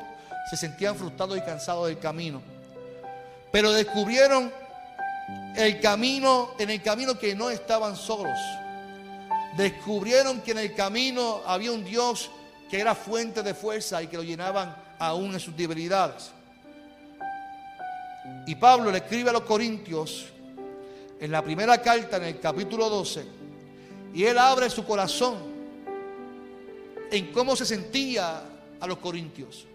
se 0.49 0.57
sentían 0.57 0.95
frustrados 0.95 1.37
y 1.37 1.41
cansados 1.41 1.87
del 1.87 1.99
camino. 1.99 2.41
Pero 3.51 3.71
descubrieron 3.71 4.51
el 5.55 5.79
camino, 5.79 6.51
en 6.59 6.69
el 6.69 6.81
camino 6.81 7.17
que 7.17 7.35
no 7.35 7.49
estaban 7.49 7.95
solos. 7.95 8.37
Descubrieron 9.57 10.41
que 10.41 10.51
en 10.51 10.57
el 10.59 10.75
camino 10.75 11.41
había 11.45 11.71
un 11.71 11.83
Dios 11.83 12.29
que 12.69 12.79
era 12.79 12.95
fuente 12.95 13.41
de 13.43 13.53
fuerza 13.53 14.01
y 14.03 14.07
que 14.07 14.17
lo 14.17 14.23
llenaban 14.23 14.75
aún 14.99 15.33
en 15.33 15.39
sus 15.39 15.55
debilidades. 15.55 16.31
Y 18.47 18.55
Pablo 18.55 18.91
le 18.91 18.97
escribe 18.97 19.29
a 19.29 19.33
los 19.33 19.43
Corintios 19.43 20.25
en 21.19 21.31
la 21.31 21.41
primera 21.41 21.81
carta, 21.81 22.17
en 22.17 22.23
el 22.23 22.39
capítulo 22.39 22.89
12, 22.89 23.25
y 24.13 24.23
él 24.23 24.37
abre 24.37 24.69
su 24.69 24.85
corazón 24.85 25.37
en 27.11 27.31
cómo 27.31 27.55
se 27.55 27.65
sentía 27.65 28.43
a 28.79 28.87
los 28.87 28.97
Corintios. 28.97 29.65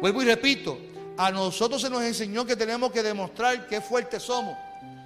Vuelvo 0.00 0.22
y 0.22 0.26
repito, 0.26 0.78
a 1.16 1.30
nosotros 1.30 1.82
se 1.82 1.90
nos 1.90 2.02
enseñó 2.02 2.44
que 2.44 2.56
tenemos 2.56 2.90
que 2.92 3.02
demostrar 3.02 3.66
qué 3.66 3.80
fuertes 3.80 4.22
somos 4.22 4.56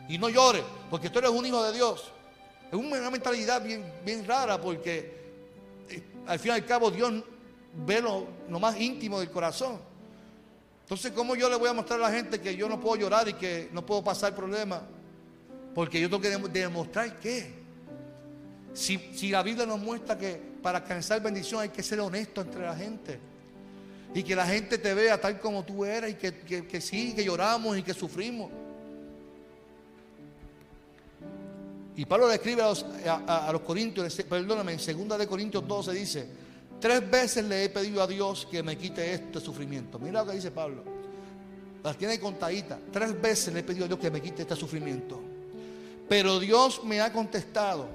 y 0.09 0.19
no 0.19 0.29
llores, 0.29 0.63
porque 0.91 1.11
tú 1.11 1.19
eres 1.19 1.31
un 1.31 1.47
hijo 1.47 1.63
de 1.63 1.73
Dios. 1.73 2.14
Es 2.75 2.87
una 2.87 3.11
mentalidad 3.11 3.63
bien, 3.63 4.27
rara 4.27 4.61
porque 4.61 5.13
eh, 5.89 6.03
al 6.27 6.39
fin 6.39 6.51
y 6.51 6.55
al 6.55 6.65
cabo 6.65 6.91
Dios 6.91 7.13
ve 7.87 8.01
lo, 8.01 8.27
lo 8.49 8.59
más 8.59 8.81
íntimo 8.81 9.21
del 9.21 9.31
corazón. 9.31 9.79
Entonces, 10.83 11.13
¿cómo 11.13 11.37
yo 11.37 11.49
le 11.49 11.57
voy 11.57 11.69
a 11.69 11.73
mostrar 11.73 12.01
a 12.01 12.03
la 12.03 12.11
gente 12.11 12.41
que 12.41 12.57
yo 12.57 12.69
no 12.69 12.81
puedo 12.81 12.97
llorar 12.97 13.29
y 13.29 13.35
que 13.35 13.69
no 13.73 13.87
puedo 13.87 14.03
pasar 14.03 14.35
problemas? 14.35 14.83
Porque 15.75 16.01
yo 16.01 16.11
tengo 16.11 16.21
que 16.21 16.31
demostrar 16.49 17.19
qué. 17.21 17.53
Si, 18.73 18.99
si, 19.15 19.31
la 19.31 19.45
Biblia 19.45 19.67
nos 19.67 19.79
muestra 19.79 20.19
que 20.19 20.41
para 20.61 20.79
alcanzar 20.79 21.23
bendición 21.23 21.61
hay 21.61 21.69
que 21.69 21.83
ser 21.83 22.01
honesto 22.01 22.41
entre 22.41 22.63
la 22.63 22.75
gente. 22.75 23.21
Y 24.15 24.25
que 24.25 24.35
la 24.35 24.47
gente 24.47 24.79
te 24.79 24.95
vea 24.95 25.21
tal 25.21 25.39
como 25.39 25.65
tú 25.65 25.85
eres 25.85 26.11
y 26.11 26.15
que, 26.15 26.81
sí, 26.81 27.15
que 27.15 27.25
lloramos 27.25 27.79
y 27.79 27.85
que 27.85 27.95
sufrimos. 27.95 28.51
Y 31.97 32.05
Pablo 32.07 32.29
le 32.29 32.35
escribe 32.35 32.63
a 32.63 32.69
los, 32.69 32.85
a, 33.07 33.51
los 33.53 33.63
Corintios, 33.63 34.15
perdóname, 34.29 34.73
en 34.73 35.09
2 35.09 35.19
de 35.19 35.27
Corintios 35.27 35.67
12 35.67 35.93
dice, 35.93 36.27
Tres 36.85 37.11
veces 37.11 37.43
le 37.47 37.65
he 37.65 37.69
pedido 37.71 38.03
a 38.03 38.07
Dios 38.07 38.47
que 38.51 38.63
me 38.63 38.77
quite 38.77 39.15
este 39.15 39.41
sufrimiento. 39.41 39.99
Mira 39.99 40.21
lo 40.21 40.31
que 40.31 40.37
dice 40.37 40.51
Pablo. 40.51 40.83
Las 41.83 41.97
tiene 41.97 42.21
contaditas. 42.21 42.79
Tres 42.93 43.19
veces 43.19 43.55
le 43.55 43.61
he 43.61 43.63
pedido 43.63 43.87
a 43.87 43.89
Dios 43.89 43.99
que 43.99 44.11
me 44.11 44.21
quite 44.21 44.43
este 44.43 44.55
sufrimiento. 44.55 45.19
Pero 46.07 46.39
Dios 46.39 46.83
me 46.85 47.01
ha 47.01 47.11
contestado. 47.11 47.87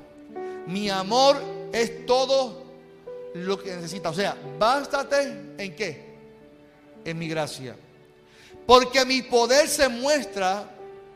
Mi 0.65 0.89
amor 0.89 1.37
es 1.71 2.05
todo 2.07 2.63
lo 3.35 3.61
que 3.61 3.75
necesita. 3.75 4.09
O 4.09 4.13
sea, 4.15 4.35
bástate 4.57 5.53
en 5.59 5.75
qué? 5.75 6.15
En 7.05 7.17
mi 7.19 7.27
gracia. 7.27 7.75
Porque 8.65 9.05
mi 9.05 9.21
poder 9.21 9.67
se 9.67 9.87
muestra 9.87 10.67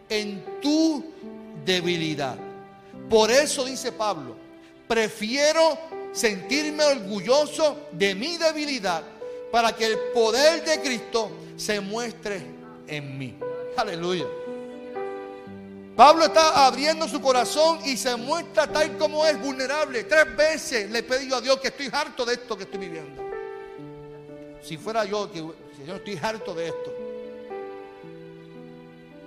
en 0.10 0.44
tu 0.62 1.04
debilidad. 1.66 2.38
Por 3.10 3.32
eso 3.32 3.66
dice 3.66 3.92
Pablo, 3.92 4.36
prefiero 4.88 5.78
sentirme 6.12 6.84
orgulloso 6.84 7.88
de 7.92 8.16
mi 8.16 8.38
debilidad 8.38 9.04
para 9.52 9.76
que 9.76 9.86
el 9.86 9.98
poder 10.14 10.64
de 10.64 10.82
Cristo 10.82 11.32
se 11.58 11.80
muestre 11.80 12.42
en 12.88 13.18
mí. 13.18 13.36
Aleluya. 13.78 14.26
Pablo 15.96 16.26
está 16.26 16.66
abriendo 16.66 17.08
su 17.08 17.22
corazón 17.22 17.80
y 17.86 17.98
se 17.98 18.16
muestra 18.16 18.66
tal 18.66 18.98
como 18.98 19.26
es, 19.26 19.40
vulnerable. 19.40 20.04
Tres 20.06 20.36
veces 20.36 20.90
le 20.90 21.00
he 21.00 21.04
pedido 21.04 21.38
a 21.38 21.42
Dios 21.42 21.60
que 21.60 21.68
estoy 21.68 21.90
harto 21.92 22.26
de 22.26 22.34
esto 22.34 22.58
que 22.58 22.64
estoy 22.64 22.80
viviendo. 22.80 23.22
Si 24.64 24.78
fuera 24.78 25.06
yo, 25.06 25.32
que 25.32 25.40
yo 25.40 25.96
estoy 25.96 26.20
harto 26.22 26.56
de 26.56 26.68
esto. 26.68 26.94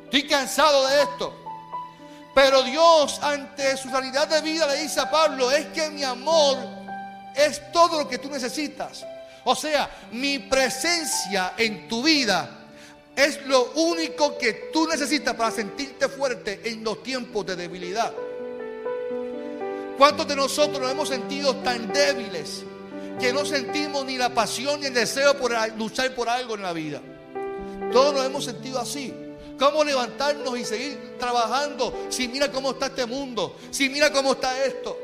Estoy 0.04 0.26
cansado 0.26 0.88
de 0.88 1.02
esto. 1.02 1.45
Pero 2.36 2.62
Dios, 2.62 3.18
ante 3.22 3.78
su 3.78 3.88
realidad 3.88 4.28
de 4.28 4.42
vida, 4.42 4.66
le 4.66 4.82
dice 4.82 5.00
a 5.00 5.10
Pablo, 5.10 5.50
es 5.50 5.68
que 5.68 5.88
mi 5.88 6.04
amor 6.04 6.58
es 7.34 7.72
todo 7.72 8.00
lo 8.00 8.06
que 8.06 8.18
tú 8.18 8.28
necesitas. 8.28 9.06
O 9.44 9.56
sea, 9.56 9.88
mi 10.12 10.38
presencia 10.38 11.54
en 11.56 11.88
tu 11.88 12.02
vida 12.02 12.50
es 13.16 13.40
lo 13.46 13.72
único 13.76 14.36
que 14.36 14.68
tú 14.70 14.86
necesitas 14.86 15.34
para 15.34 15.50
sentirte 15.50 16.10
fuerte 16.10 16.60
en 16.64 16.84
los 16.84 17.02
tiempos 17.02 17.46
de 17.46 17.56
debilidad. 17.56 18.12
¿Cuántos 19.96 20.28
de 20.28 20.36
nosotros 20.36 20.78
nos 20.78 20.90
hemos 20.90 21.08
sentido 21.08 21.56
tan 21.56 21.90
débiles 21.90 22.64
que 23.18 23.32
no 23.32 23.46
sentimos 23.46 24.04
ni 24.04 24.18
la 24.18 24.28
pasión 24.28 24.80
ni 24.80 24.88
el 24.88 24.92
deseo 24.92 25.38
por 25.38 25.54
luchar 25.78 26.14
por 26.14 26.28
algo 26.28 26.54
en 26.54 26.60
la 26.60 26.74
vida? 26.74 27.00
Todos 27.90 28.12
nos 28.12 28.26
hemos 28.26 28.44
sentido 28.44 28.78
así. 28.78 29.25
¿Cómo 29.58 29.82
levantarnos 29.84 30.58
y 30.58 30.64
seguir 30.64 31.16
trabajando 31.18 32.06
si 32.10 32.28
mira 32.28 32.50
cómo 32.50 32.72
está 32.72 32.86
este 32.86 33.06
mundo? 33.06 33.56
Si 33.70 33.88
mira 33.88 34.12
cómo 34.12 34.32
está 34.32 34.64
esto. 34.64 34.98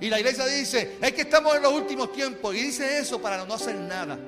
Y 0.00 0.08
la 0.08 0.20
iglesia 0.20 0.46
dice, 0.46 0.96
es 1.00 1.12
que 1.12 1.22
estamos 1.22 1.56
en 1.56 1.62
los 1.62 1.72
últimos 1.72 2.12
tiempos. 2.12 2.54
Y 2.54 2.62
dice 2.62 2.98
eso 2.98 3.20
para 3.20 3.44
no 3.44 3.54
hacer 3.54 3.74
nada. 3.74 4.18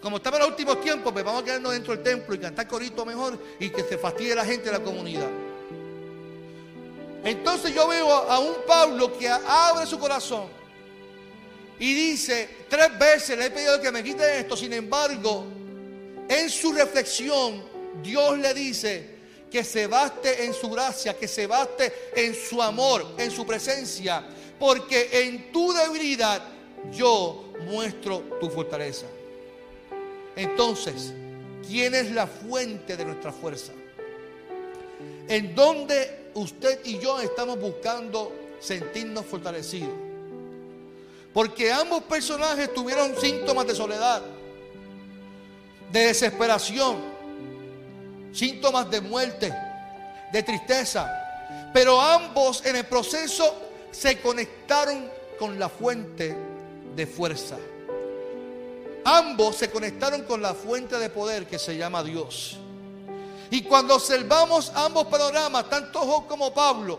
Como 0.00 0.18
estamos 0.18 0.38
en 0.38 0.42
los 0.42 0.50
últimos 0.50 0.80
tiempos, 0.82 1.12
pues 1.12 1.24
vamos 1.24 1.42
a 1.42 1.44
quedarnos 1.44 1.72
dentro 1.72 1.94
del 1.94 2.04
templo 2.04 2.34
y 2.34 2.38
cantar 2.38 2.68
corito 2.68 3.06
mejor 3.06 3.38
y 3.58 3.70
que 3.70 3.82
se 3.84 3.96
fastidie 3.96 4.34
la 4.34 4.44
gente 4.44 4.66
de 4.66 4.72
la 4.72 4.80
comunidad. 4.80 5.30
Entonces 7.24 7.74
yo 7.74 7.88
veo 7.88 8.12
a 8.12 8.38
un 8.38 8.54
Pablo 8.66 9.18
que 9.18 9.28
abre 9.28 9.86
su 9.86 9.98
corazón 9.98 10.46
y 11.78 11.94
dice, 11.94 12.66
tres 12.68 12.98
veces 12.98 13.38
le 13.38 13.46
he 13.46 13.50
pedido 13.50 13.80
que 13.80 13.90
me 13.90 14.04
quite 14.04 14.40
esto, 14.40 14.56
sin 14.58 14.74
embargo, 14.74 15.46
en 16.28 16.50
su 16.50 16.72
reflexión, 16.72 17.62
Dios 18.02 18.38
le 18.38 18.54
dice 18.54 19.14
que 19.50 19.62
se 19.62 19.86
baste 19.86 20.44
en 20.44 20.52
su 20.52 20.68
gracia, 20.70 21.16
que 21.16 21.28
se 21.28 21.46
baste 21.46 21.92
en 22.16 22.34
su 22.34 22.60
amor, 22.60 23.06
en 23.18 23.30
su 23.30 23.46
presencia, 23.46 24.26
porque 24.58 25.08
en 25.12 25.52
tu 25.52 25.72
debilidad 25.72 26.42
yo 26.92 27.52
muestro 27.64 28.22
tu 28.40 28.50
fortaleza. 28.50 29.06
Entonces, 30.34 31.12
¿quién 31.66 31.94
es 31.94 32.10
la 32.10 32.26
fuente 32.26 32.96
de 32.96 33.04
nuestra 33.04 33.32
fuerza? 33.32 33.72
¿En 35.28 35.54
dónde 35.54 36.30
usted 36.34 36.80
y 36.84 36.98
yo 36.98 37.20
estamos 37.20 37.58
buscando 37.60 38.32
sentirnos 38.60 39.24
fortalecidos? 39.24 39.94
Porque 41.32 41.72
ambos 41.72 42.02
personajes 42.04 42.72
tuvieron 42.74 43.16
síntomas 43.20 43.66
de 43.66 43.74
soledad 43.74 44.22
de 45.92 46.06
desesperación, 46.06 47.02
síntomas 48.32 48.90
de 48.90 49.00
muerte, 49.00 49.54
de 50.32 50.42
tristeza. 50.42 51.10
Pero 51.72 52.00
ambos 52.00 52.64
en 52.64 52.76
el 52.76 52.86
proceso 52.86 53.54
se 53.90 54.20
conectaron 54.20 55.10
con 55.38 55.58
la 55.58 55.68
fuente 55.68 56.36
de 56.94 57.06
fuerza. 57.06 57.56
Ambos 59.04 59.56
se 59.56 59.70
conectaron 59.70 60.22
con 60.22 60.40
la 60.40 60.54
fuente 60.54 60.98
de 60.98 61.10
poder 61.10 61.46
que 61.46 61.58
se 61.58 61.76
llama 61.76 62.02
Dios. 62.02 62.58
Y 63.50 63.62
cuando 63.62 63.94
observamos 63.96 64.72
ambos 64.74 65.06
panoramas, 65.06 65.68
tanto 65.68 66.00
Job 66.00 66.26
como 66.26 66.52
Pablo 66.54 66.98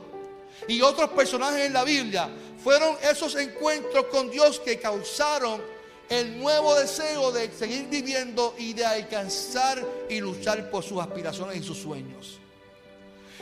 y 0.68 0.82
otros 0.82 1.10
personajes 1.10 1.66
en 1.66 1.74
la 1.74 1.84
Biblia, 1.84 2.30
fueron 2.64 2.96
esos 3.02 3.36
encuentros 3.36 4.06
con 4.06 4.30
Dios 4.30 4.60
que 4.60 4.80
causaron 4.80 5.62
el 6.10 6.40
nuevo 6.40 6.76
deseo 6.76 7.32
de 7.32 7.52
seguir 7.52 7.88
viviendo 7.88 8.56
y 8.58 8.74
de 8.74 8.86
alcanzar 8.86 9.84
y 10.10 10.20
luchar 10.20 10.70
por 10.70 10.84
sus 10.84 11.02
aspiraciones 11.02 11.58
y 11.58 11.64
sus 11.64 11.78
sueños. 11.78 12.40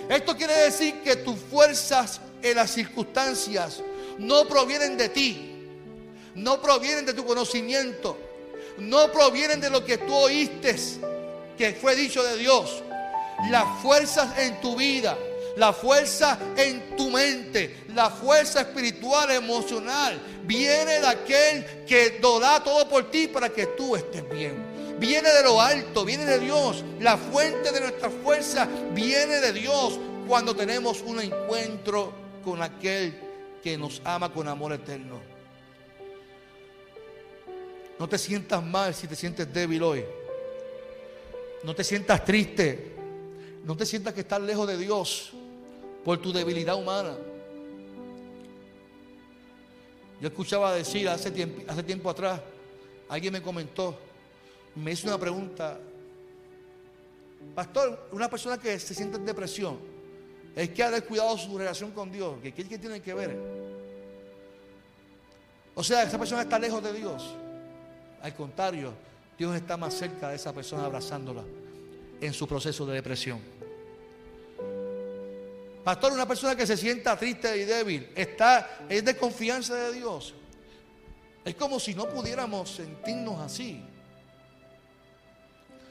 Esto 0.10 0.36
quiere 0.36 0.54
decir 0.54 1.02
que 1.02 1.16
tus 1.18 1.38
fuerzas 1.38 2.20
en 2.42 2.56
las 2.56 2.72
circunstancias 2.72 3.82
no 4.18 4.48
provienen 4.48 4.98
de 4.98 5.10
ti, 5.10 5.52
no 6.36 6.62
provienen 6.62 7.06
de 7.06 7.14
tu 7.14 7.26
conocimiento, 7.26 8.18
no 8.78 9.12
provienen 9.12 9.62
de 9.62 9.70
lo 9.70 9.86
que 9.86 9.98
tú 9.98 10.14
oíste 10.16 10.76
que 11.58 11.74
fue 11.74 11.96
dicho 11.96 12.24
de 12.24 12.38
Dios. 12.38 12.82
Las 13.50 13.82
fuerzas 13.82 14.38
en 14.40 14.60
tu 14.62 14.76
vida, 14.76 15.18
la 15.56 15.72
fuerza 15.72 16.40
en 16.58 16.96
tu 16.96 17.10
mente, 17.12 17.86
la 17.94 18.10
fuerza 18.10 18.62
espiritual, 18.62 19.32
emocional, 19.32 20.20
viene 20.46 21.00
de 21.00 21.08
aquel 21.08 21.86
que 21.86 22.20
lo 22.22 22.40
da 22.40 22.64
todo 22.64 22.88
por 22.90 23.12
ti 23.12 23.28
para 23.28 23.50
que 23.50 23.68
tú 23.68 23.96
estés 23.96 24.28
bien. 24.30 24.74
Viene 25.00 25.30
de 25.32 25.44
lo 25.44 25.62
alto, 25.62 26.06
viene 26.06 26.26
de 26.26 26.40
Dios. 26.40 26.84
La 27.00 27.18
fuente 27.18 27.72
de 27.72 27.82
nuestra 27.82 28.10
fuerza 28.10 28.68
viene 28.94 29.42
de 29.42 29.54
Dios 29.54 30.00
cuando 30.28 30.56
tenemos 30.56 31.02
un 31.02 31.20
encuentro 31.20 32.14
con 32.44 32.62
aquel 32.62 33.20
que 33.62 33.78
nos 33.78 34.02
ama 34.06 34.32
con 34.32 34.48
amor 34.48 34.74
eterno. 34.74 35.22
No 38.00 38.10
te 38.10 38.18
sientas 38.18 38.64
mal 38.64 38.94
si 38.94 39.08
te 39.08 39.16
sientes 39.16 39.52
débil 39.54 39.84
hoy. 39.84 40.06
No 41.64 41.76
te 41.76 41.84
sientas 41.84 42.26
triste. 42.26 42.94
No 43.64 43.78
te 43.78 43.86
sientas 43.86 44.14
que 44.14 44.22
estás 44.22 44.42
lejos 44.42 44.68
de 44.68 44.78
Dios 44.78 45.34
por 46.04 46.18
tu 46.20 46.32
debilidad 46.34 46.76
humana. 46.76 47.16
Yo 50.20 50.28
escuchaba 50.28 50.74
decir 50.74 51.08
hace 51.10 51.32
tiempo, 51.32 52.10
atrás, 52.10 52.40
alguien 53.10 53.34
me 53.34 53.42
comentó, 53.42 53.98
me 54.76 54.92
hizo 54.92 55.08
una 55.08 55.18
pregunta, 55.18 55.78
pastor, 57.54 58.08
una 58.12 58.30
persona 58.30 58.58
que 58.58 58.80
se 58.80 58.94
siente 58.94 59.18
en 59.18 59.26
depresión, 59.26 59.78
es 60.56 60.70
que 60.70 60.84
ha 60.84 60.92
descuidado 60.92 61.38
su 61.38 61.58
relación 61.58 61.92
con 61.92 62.12
Dios, 62.12 62.36
¿qué, 62.42 62.54
qué 62.54 62.78
tiene 62.78 63.02
que 63.02 63.14
ver? 63.14 63.38
O 65.76 65.84
sea, 65.84 66.04
esa 66.04 66.20
persona 66.20 66.44
está 66.44 66.60
lejos 66.60 66.84
de 66.84 66.94
Dios. 66.94 67.36
Al 68.22 68.36
contrario, 68.36 68.94
Dios 69.38 69.56
está 69.56 69.76
más 69.76 69.94
cerca 69.94 70.30
de 70.30 70.36
esa 70.36 70.54
persona 70.54 70.86
abrazándola 70.86 71.44
en 72.22 72.32
su 72.32 72.48
proceso 72.48 72.86
de 72.86 72.94
depresión. 72.94 73.63
Pastor, 75.84 76.14
una 76.14 76.26
persona 76.26 76.56
que 76.56 76.66
se 76.66 76.78
sienta 76.78 77.18
triste 77.18 77.58
y 77.58 77.66
débil, 77.66 78.10
está, 78.16 78.86
es 78.88 79.04
de 79.04 79.18
confianza 79.18 79.76
de 79.76 79.94
Dios. 79.94 80.34
Es 81.44 81.56
como 81.56 81.78
si 81.78 81.94
no 81.94 82.08
pudiéramos 82.08 82.76
sentirnos 82.76 83.42
así. 83.42 83.84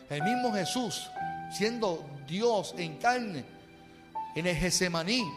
El 0.09 0.23
mismo 0.23 0.53
Jesús, 0.55 1.11
siendo 1.55 2.07
Dios 2.27 2.75
en 2.79 2.97
carne, 2.97 3.45
en 4.35 4.47
el 4.47 4.57
Getsemaní, 4.57 5.31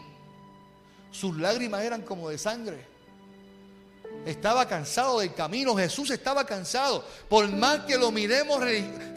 sus 1.12 1.38
lágrimas 1.38 1.84
eran 1.84 2.02
como 2.02 2.30
de 2.30 2.38
sangre. 2.38 2.96
Estaba 4.26 4.66
cansado 4.66 5.20
del 5.20 5.34
camino, 5.34 5.76
Jesús 5.76 6.10
estaba 6.12 6.46
cansado. 6.46 7.06
Por 7.28 7.50
más 7.50 7.82
que 7.82 7.98
lo 7.98 8.10
miremos 8.10 8.62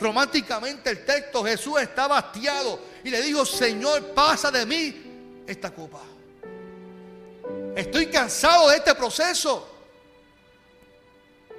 románticamente 0.00 0.90
el 0.90 1.04
texto, 1.04 1.44
Jesús 1.44 1.80
estaba 1.80 2.18
hastiado 2.18 2.80
y 3.04 3.10
le 3.10 3.22
dijo, 3.22 3.46
Señor, 3.46 4.14
pasa 4.14 4.50
de 4.50 4.66
mí 4.66 5.07
esta 5.48 5.70
copa. 5.70 6.00
Estoy 7.74 8.06
cansado 8.06 8.68
de 8.68 8.76
este 8.76 8.94
proceso. 8.94 9.76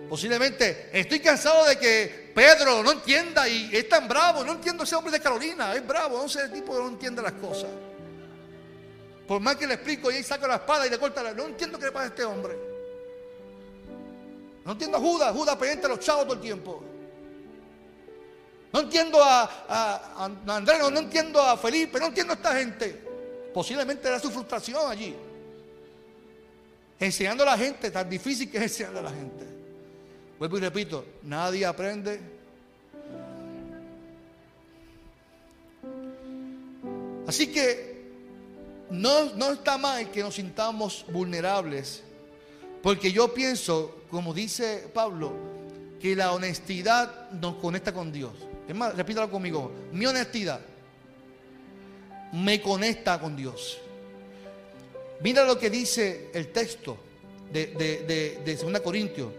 Posiblemente 0.08 0.90
estoy 0.94 1.20
cansado 1.20 1.66
de 1.66 1.78
que 1.78 2.32
Pedro 2.34 2.84
no 2.84 2.92
entienda 2.92 3.50
y 3.50 3.70
es 3.76 3.90
tan 3.90 4.08
bravo. 4.08 4.44
No 4.46 4.54
entiendo 4.54 4.84
ese 4.84 4.96
hombre 4.96 5.12
de 5.12 5.20
Carolina, 5.20 5.74
es 5.74 5.86
bravo, 5.86 6.22
no 6.22 6.30
sé 6.30 6.44
el 6.44 6.54
tipo 6.54 6.74
que 6.74 6.80
no 6.80 6.88
entiende 6.90 7.22
las 7.22 7.34
cosas. 7.34 7.70
Por 9.28 9.42
más 9.42 9.56
que 9.58 9.68
le 9.68 9.74
explico 9.76 10.10
y 10.10 10.16
ahí 10.16 10.24
saco 10.24 10.48
la 10.48 10.56
espada 10.56 10.88
y 10.88 10.90
le 10.90 10.98
corta 10.98 11.22
la. 11.22 11.34
No 11.34 11.48
entiendo 11.48 11.78
qué 11.78 11.86
le 11.86 11.92
pasa 11.92 12.06
a 12.06 12.10
este 12.10 12.24
hombre. 12.24 12.58
No 14.66 14.72
entiendo 14.74 14.98
a 14.98 15.00
Judas, 15.00 15.34
Judas 15.34 15.56
pendiente 15.56 15.88
a 15.88 15.90
los 15.90 16.00
chavos 16.00 16.26
todo 16.26 16.36
el 16.36 16.42
tiempo. 16.42 16.84
No 18.72 18.82
entiendo 18.82 19.24
a, 19.24 19.66
a, 19.68 20.26
Andrés, 20.48 20.80
no 20.80 21.00
entiendo 21.00 21.42
a 21.42 21.58
Felipe, 21.58 22.00
no 22.00 22.08
entiendo 22.08 22.34
a 22.34 22.36
esta 22.36 22.56
gente. 22.56 23.09
Posiblemente 23.54 24.08
era 24.08 24.20
su 24.20 24.30
frustración 24.30 24.90
allí. 24.90 25.16
Enseñando 27.00 27.44
a 27.44 27.48
la 27.48 27.58
gente, 27.58 27.90
tan 27.92 28.10
difícil 28.10 28.50
que 28.50 28.58
es 28.58 28.64
enseñando 28.64 29.00
a 29.00 29.04
la 29.04 29.12
gente. 29.12 29.46
Vuelvo 30.38 30.58
y 30.58 30.62
repito, 30.62 31.06
nadie 31.24 31.66
aprende. 31.66 32.20
Así 37.28 37.48
que 37.48 37.90
no, 38.90 39.36
no 39.36 39.52
está 39.52 39.78
mal 39.78 40.10
que 40.12 40.22
nos 40.22 40.36
sintamos 40.36 41.06
vulnerables, 41.12 42.02
porque 42.82 43.12
yo 43.12 43.34
pienso, 43.34 44.04
como 44.10 44.34
dice 44.34 44.90
Pablo, 44.94 45.34
que 46.02 46.16
la 46.16 46.32
honestidad 46.32 47.30
nos 47.32 47.56
conecta 47.56 47.94
con 47.94 48.12
Dios. 48.12 48.32
Es 48.68 48.76
más, 48.76 48.96
repítalo 48.96 49.30
conmigo, 49.30 49.72
mi 49.92 50.06
honestidad 50.06 50.60
me 52.34 52.62
conecta 52.62 53.20
con 53.20 53.36
Dios. 53.36 53.80
Mira 55.22 55.44
lo 55.44 55.60
que 55.60 55.70
dice 55.70 56.30
el 56.34 56.50
texto 56.50 56.98
de, 57.52 57.68
de, 57.68 58.40
de, 58.44 58.56
2 58.56 58.80
Corintios. 58.80 59.32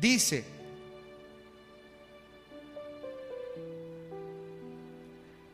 Dice, 0.00 0.44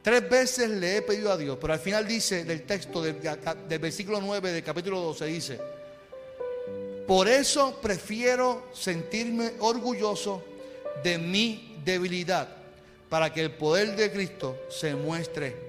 tres 0.02 0.30
veces 0.30 0.70
le 0.70 0.98
he 0.98 1.02
pedido 1.02 1.32
a 1.32 1.36
Dios, 1.36 1.58
pero 1.60 1.72
al 1.72 1.80
final 1.80 2.06
dice 2.06 2.44
del 2.44 2.62
texto 2.62 3.02
del, 3.02 3.20
del 3.20 3.78
versículo 3.80 4.20
9 4.20 4.52
del 4.52 4.62
capítulo 4.62 5.00
12, 5.00 5.26
dice, 5.26 5.58
por 7.08 7.26
eso 7.26 7.80
prefiero 7.80 8.68
sentirme 8.72 9.54
orgulloso 9.58 10.44
de 11.02 11.18
mi 11.18 11.76
debilidad, 11.84 12.48
para 13.08 13.32
que 13.32 13.40
el 13.40 13.52
poder 13.52 13.96
de 13.96 14.12
Cristo 14.12 14.56
se 14.68 14.94
muestre 14.94 15.65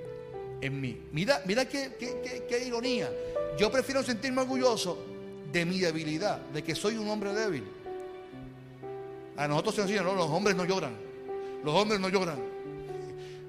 en 0.62 0.82
mí. 0.82 1.02
Mira, 1.12 1.42
mira 1.46 1.68
qué, 1.68 1.96
qué, 2.48 2.64
ironía. 2.66 3.12
Yo 3.58 3.72
prefiero 3.72 4.04
sentirme 4.04 4.42
orgulloso 4.42 5.04
de 5.52 5.66
mi 5.66 5.80
debilidad, 5.80 6.40
de 6.40 6.64
que 6.64 6.76
soy 6.76 6.98
un 6.98 7.10
hombre 7.10 7.34
débil. 7.34 7.64
A 9.36 9.48
nosotros 9.48 9.76
se 9.76 9.82
nos 9.82 9.90
dice, 9.90 10.04
no, 10.04 10.14
los 10.14 10.30
hombres 10.30 10.56
no 10.56 10.66
lloran. 10.66 10.96
Los 11.64 11.74
hombres 11.74 12.00
no 12.00 12.10
lloran. 12.10 12.40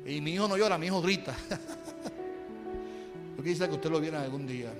Y 0.07 0.21
mi 0.21 0.33
hijo 0.33 0.49
no 0.49 0.57
llora, 0.57 0.79
mi 0.79 0.87
hijo 0.87 1.01
grita. 1.03 1.35
Yo 3.37 3.43
quisiera 3.43 3.69
que 3.69 3.75
usted 3.75 3.91
lo 3.91 4.01
viera 4.01 4.23
algún 4.23 4.47
día. 4.47 4.73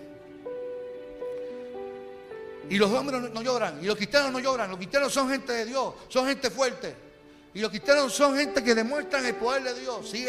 Y 2.71 2.77
los 2.77 2.91
hombres 2.91 3.33
no 3.33 3.43
lloran, 3.43 3.83
y 3.83 3.87
los 3.87 3.97
cristianos 3.97 4.31
no 4.31 4.41
lloran. 4.41 4.69
Los 4.69 4.79
cristianos 4.79 5.13
son 5.13 5.31
gente 5.31 5.53
de 5.53 5.65
Dios, 5.65 5.95
son 6.09 6.27
gente 6.27 6.51
fuerte. 6.51 7.08
Y 7.55 7.61
los 7.61 7.71
cristianos 7.71 8.13
son 8.13 8.37
gente 8.37 8.63
que 8.63 8.75
demuestran 8.75 9.25
el 9.27 9.35
poder 9.35 9.63
de 9.63 9.81
Dios. 9.81 10.09
Sí, 10.11 10.27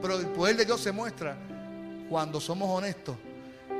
pero 0.00 0.18
el 0.18 0.28
poder 0.28 0.56
de 0.56 0.64
Dios 0.64 0.80
se 0.80 0.92
muestra 0.92 1.36
cuando 2.08 2.40
somos 2.40 2.68
honestos 2.68 3.16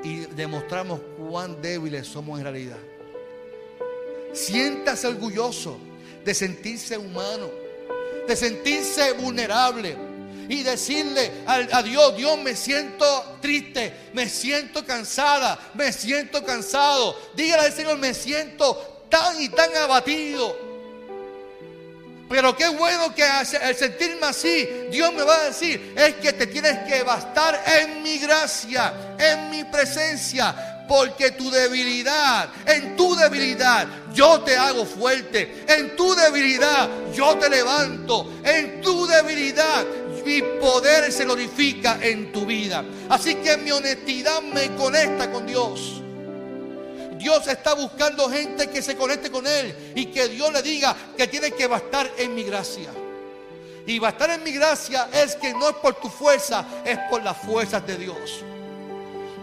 y 0.03 0.20
demostramos 0.26 1.00
cuán 1.18 1.61
débiles 1.61 2.07
somos 2.07 2.38
en 2.38 2.44
realidad. 2.44 2.79
Siéntase 4.33 5.07
orgulloso 5.07 5.79
de 6.24 6.35
sentirse 6.35 6.96
humano, 6.96 7.50
de 8.26 8.37
sentirse 8.37 9.12
vulnerable 9.12 9.96
y 10.48 10.62
decirle 10.62 11.31
a, 11.46 11.83
Dios, 11.83 12.16
Dios 12.16 12.38
me 12.38 12.57
siento 12.57 13.38
triste, 13.40 14.11
me 14.12 14.29
siento 14.29 14.85
cansada, 14.85 15.59
me 15.74 15.92
siento 15.92 16.44
cansado. 16.44 17.16
Dígale 17.37 17.66
al 17.66 17.72
Señor, 17.72 17.98
me 17.98 18.14
siento 18.14 19.07
tan 19.09 19.40
y 19.40 19.48
tan 19.48 19.76
abatido. 19.76 20.69
Pero 22.30 22.56
qué 22.56 22.68
bueno 22.68 23.12
que 23.12 23.24
al 23.24 23.44
sentirme 23.74 24.28
así, 24.28 24.86
Dios 24.88 25.12
me 25.12 25.24
va 25.24 25.36
a 25.36 25.44
decir, 25.46 25.94
es 25.96 26.14
que 26.14 26.32
te 26.32 26.46
tienes 26.46 26.78
que 26.86 27.02
bastar 27.02 27.60
en 27.66 28.04
mi 28.04 28.18
gracia, 28.18 29.16
en 29.18 29.50
mi 29.50 29.64
presencia, 29.64 30.84
porque 30.88 31.32
tu 31.32 31.50
debilidad, 31.50 32.48
en 32.66 32.94
tu 32.94 33.16
debilidad, 33.16 33.88
yo 34.12 34.42
te 34.42 34.56
hago 34.56 34.86
fuerte, 34.86 35.64
en 35.66 35.96
tu 35.96 36.14
debilidad, 36.14 36.88
yo 37.12 37.36
te 37.36 37.50
levanto, 37.50 38.34
en 38.44 38.80
tu 38.80 39.08
debilidad, 39.08 39.84
mi 40.24 40.40
poder 40.60 41.10
se 41.10 41.24
glorifica 41.24 41.98
en 42.00 42.30
tu 42.30 42.46
vida. 42.46 42.84
Así 43.08 43.34
que 43.34 43.56
mi 43.56 43.72
honestidad 43.72 44.40
me 44.40 44.68
conecta 44.76 45.32
con 45.32 45.48
Dios. 45.48 45.99
Dios 47.20 47.46
está 47.48 47.74
buscando 47.74 48.30
gente 48.30 48.70
que 48.70 48.80
se 48.80 48.96
conecte 48.96 49.30
con 49.30 49.46
Él 49.46 49.92
y 49.94 50.06
que 50.06 50.26
Dios 50.28 50.50
le 50.54 50.62
diga 50.62 50.96
que 51.16 51.28
tiene 51.28 51.50
que 51.52 51.66
bastar 51.66 52.11
en 52.16 52.35
mi 52.35 52.44
gracia. 52.44 52.90
Y 53.87 53.98
bastar 53.98 54.30
en 54.30 54.42
mi 54.42 54.52
gracia 54.52 55.11
es 55.12 55.37
que 55.37 55.52
no 55.52 55.68
es 55.68 55.76
por 55.76 55.96
tu 55.96 56.09
fuerza, 56.09 56.64
es 56.83 56.98
por 57.11 57.22
las 57.22 57.37
fuerzas 57.37 57.87
de 57.87 57.96
Dios. 57.98 58.42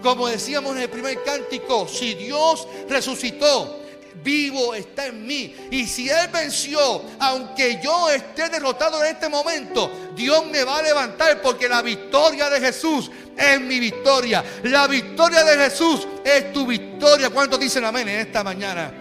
Como 0.02 0.28
decíamos 0.28 0.76
en 0.76 0.82
el 0.82 0.90
primer 0.90 1.24
cántico, 1.24 1.88
si 1.88 2.16
Dios 2.16 2.68
resucitó, 2.90 3.80
vivo 4.24 4.74
está 4.74 5.08
en 5.08 5.26
mí. 5.26 5.56
Y 5.72 5.86
si 5.86 6.10
Él 6.10 6.28
venció, 6.32 7.04
aunque 7.20 7.80
yo 7.84 8.10
esté 8.10 8.50
derrotado 8.50 9.04
en 9.04 9.16
este 9.16 9.30
momento, 9.30 9.92
Dios 10.16 10.46
me 10.48 10.64
va 10.64 10.80
a 10.80 10.82
levantar 10.82 11.42
porque 11.42 11.68
la 11.68 11.82
victoria 11.82 12.50
de 12.50 12.60
Jesús 12.60 13.12
es 13.38 13.62
mi 13.62 13.80
victoria. 13.80 14.44
La 14.64 14.88
victoria 14.88 15.44
de 15.44 15.58
Jesús 15.58 16.08
es 16.24 16.52
tu 16.52 16.66
victoria. 16.66 17.30
¿Cuántos 17.30 17.60
dicen 17.60 17.86
amén 17.86 18.08
en 18.10 18.20
esta 18.20 18.44
mañana? 18.44 18.92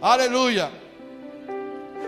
Aleluya. 0.00 0.70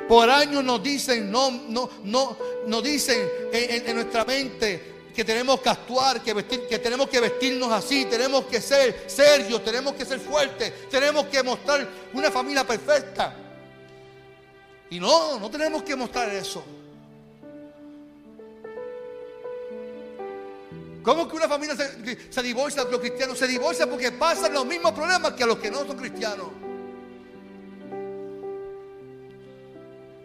Por 0.08 0.30
años 0.30 0.62
nos 0.62 0.82
dicen, 0.82 1.30
no, 1.30 1.50
no, 1.50 1.90
no, 2.04 2.36
nos 2.66 2.82
dicen 2.82 3.28
en, 3.52 3.94
nuestra 3.94 4.24
mente 4.24 4.95
que 5.16 5.24
tenemos 5.24 5.62
que 5.62 5.70
actuar, 5.70 6.22
que, 6.22 6.34
vestir, 6.34 6.68
que 6.68 6.78
tenemos 6.78 7.08
que 7.08 7.18
vestirnos 7.18 7.72
así, 7.72 8.04
tenemos 8.04 8.44
que 8.44 8.60
ser 8.60 9.04
serios, 9.06 9.64
tenemos 9.64 9.94
que 9.94 10.04
ser 10.04 10.20
fuertes, 10.20 10.90
tenemos 10.90 11.24
que 11.28 11.42
mostrar 11.42 11.88
una 12.12 12.30
familia 12.30 12.66
perfecta. 12.66 13.34
Y 14.90 15.00
no, 15.00 15.40
no 15.40 15.50
tenemos 15.50 15.82
que 15.82 15.96
mostrar 15.96 16.28
eso. 16.28 16.62
¿Cómo 21.02 21.26
que 21.26 21.36
una 21.36 21.48
familia 21.48 21.74
se, 21.74 22.30
se 22.30 22.42
divorcia 22.42 22.84
de 22.84 22.90
los 22.90 23.00
cristianos? 23.00 23.38
Se 23.38 23.46
divorcia 23.46 23.88
porque 23.88 24.12
pasan 24.12 24.52
los 24.52 24.66
mismos 24.66 24.92
problemas 24.92 25.32
que 25.32 25.44
a 25.44 25.46
los 25.46 25.56
que 25.56 25.70
no 25.70 25.86
son 25.86 25.96
cristianos. 25.96 26.48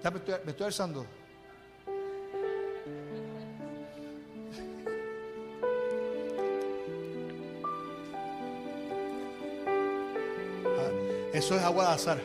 me 0.03 0.17
estoy, 0.17 0.35
me 0.43 0.51
estoy 0.51 0.65
alzando. 0.65 1.20
Eso 11.33 11.55
es 11.55 11.61
agua 11.63 11.87
de 11.87 11.93
azar. 11.93 12.21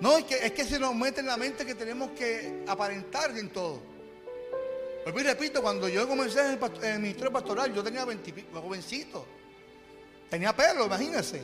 No, 0.00 0.16
es 0.16 0.24
que, 0.24 0.34
es 0.36 0.52
que 0.52 0.64
se 0.64 0.78
nos 0.78 0.94
mete 0.94 1.20
en 1.20 1.26
la 1.26 1.36
mente 1.36 1.66
que 1.66 1.74
tenemos 1.74 2.10
que 2.12 2.62
aparentar 2.68 3.36
en 3.36 3.50
todo. 3.50 3.80
Pues 5.12 5.24
repito, 5.24 5.62
cuando 5.62 5.88
yo 5.88 6.06
comencé 6.06 6.40
en 6.40 6.58
el, 6.82 7.00
ministerio 7.00 7.32
pastoral, 7.32 7.74
yo 7.74 7.82
tenía 7.82 8.04
20 8.04 8.44
jovencito. 8.52 9.26
Tenía 10.30 10.54
pelo, 10.54 10.86
imagínense. 10.86 11.40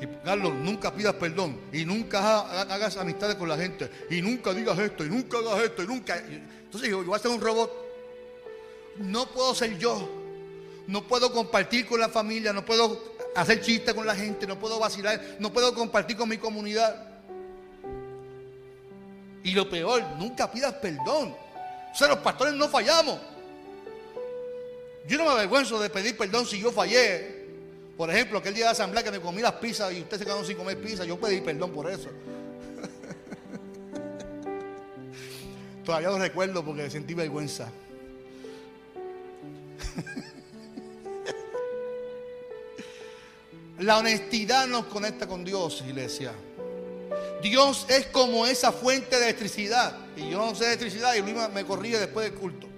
Y 0.00 0.06
Carlos, 0.24 0.52
nunca 0.54 0.92
pidas 0.92 1.14
perdón 1.14 1.60
y 1.72 1.84
nunca 1.84 2.40
hagas 2.62 2.96
amistades 2.96 3.36
con 3.36 3.48
la 3.48 3.56
gente 3.56 3.88
y 4.10 4.20
nunca 4.20 4.52
digas 4.52 4.76
esto 4.78 5.04
y 5.04 5.08
nunca 5.08 5.38
hagas 5.38 5.60
esto 5.60 5.84
y 5.84 5.86
nunca. 5.86 6.18
Entonces 6.18 6.90
yo, 6.90 7.02
yo 7.02 7.06
voy 7.06 7.16
a 7.16 7.22
ser 7.22 7.30
un 7.30 7.40
robot. 7.40 7.70
No 8.98 9.26
puedo 9.30 9.54
ser 9.54 9.78
yo. 9.78 10.21
No 10.86 11.06
puedo 11.06 11.32
compartir 11.32 11.86
con 11.86 12.00
la 12.00 12.08
familia, 12.08 12.52
no 12.52 12.64
puedo 12.64 13.12
hacer 13.34 13.60
chistes 13.60 13.94
con 13.94 14.06
la 14.06 14.14
gente, 14.14 14.46
no 14.46 14.58
puedo 14.58 14.78
vacilar, 14.78 15.20
no 15.38 15.52
puedo 15.52 15.74
compartir 15.74 16.16
con 16.16 16.28
mi 16.28 16.38
comunidad. 16.38 17.08
Y 19.44 19.52
lo 19.52 19.68
peor, 19.68 20.02
nunca 20.18 20.50
pidas 20.50 20.74
perdón. 20.74 21.34
O 21.92 21.94
sea, 21.94 22.08
los 22.08 22.18
pastores 22.18 22.54
no 22.54 22.68
fallamos. 22.68 23.18
Yo 25.06 25.18
no 25.18 25.24
me 25.24 25.30
avergüenzo 25.30 25.80
de 25.80 25.90
pedir 25.90 26.16
perdón 26.16 26.46
si 26.46 26.60
yo 26.60 26.70
fallé. 26.70 27.42
Por 27.96 28.08
ejemplo, 28.10 28.38
aquel 28.38 28.54
día 28.54 28.66
de 28.66 28.70
asamblea 28.70 29.02
que 29.02 29.10
me 29.10 29.20
comí 29.20 29.42
las 29.42 29.54
pizzas 29.54 29.92
y 29.92 30.00
usted 30.00 30.18
se 30.18 30.24
quedó 30.24 30.44
sin 30.44 30.56
comer 30.56 30.80
pizza, 30.80 31.04
yo 31.04 31.18
pedí 31.18 31.40
perdón 31.40 31.72
por 31.72 31.90
eso. 31.90 32.08
Todavía 35.84 36.10
lo 36.10 36.18
recuerdo 36.18 36.64
porque 36.64 36.88
sentí 36.90 37.14
vergüenza. 37.14 37.68
La 43.82 43.98
honestidad 43.98 44.68
nos 44.68 44.84
conecta 44.84 45.26
con 45.26 45.44
Dios, 45.44 45.82
iglesia. 45.84 46.32
Dios 47.42 47.84
es 47.88 48.06
como 48.06 48.46
esa 48.46 48.70
fuente 48.70 49.18
de 49.18 49.24
electricidad. 49.24 49.96
Y 50.16 50.30
yo 50.30 50.38
no 50.38 50.54
sé 50.54 50.66
de 50.66 50.74
electricidad 50.74 51.14
y 51.14 51.20
Luis 51.20 51.34
me 51.52 51.64
corrige 51.64 51.98
después 51.98 52.30
del 52.30 52.38
culto. 52.38 52.68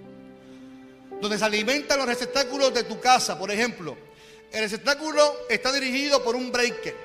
Donde 1.21 1.37
se 1.37 1.45
alimentan 1.45 1.99
los 1.99 2.07
receptáculos 2.07 2.73
de 2.73 2.85
tu 2.85 2.99
casa, 2.99 3.37
por 3.37 3.51
ejemplo. 3.51 3.95
El 4.51 4.61
receptáculo 4.61 5.45
está 5.47 5.71
dirigido 5.71 6.23
por 6.23 6.35
un 6.35 6.51
breaker. 6.51 6.95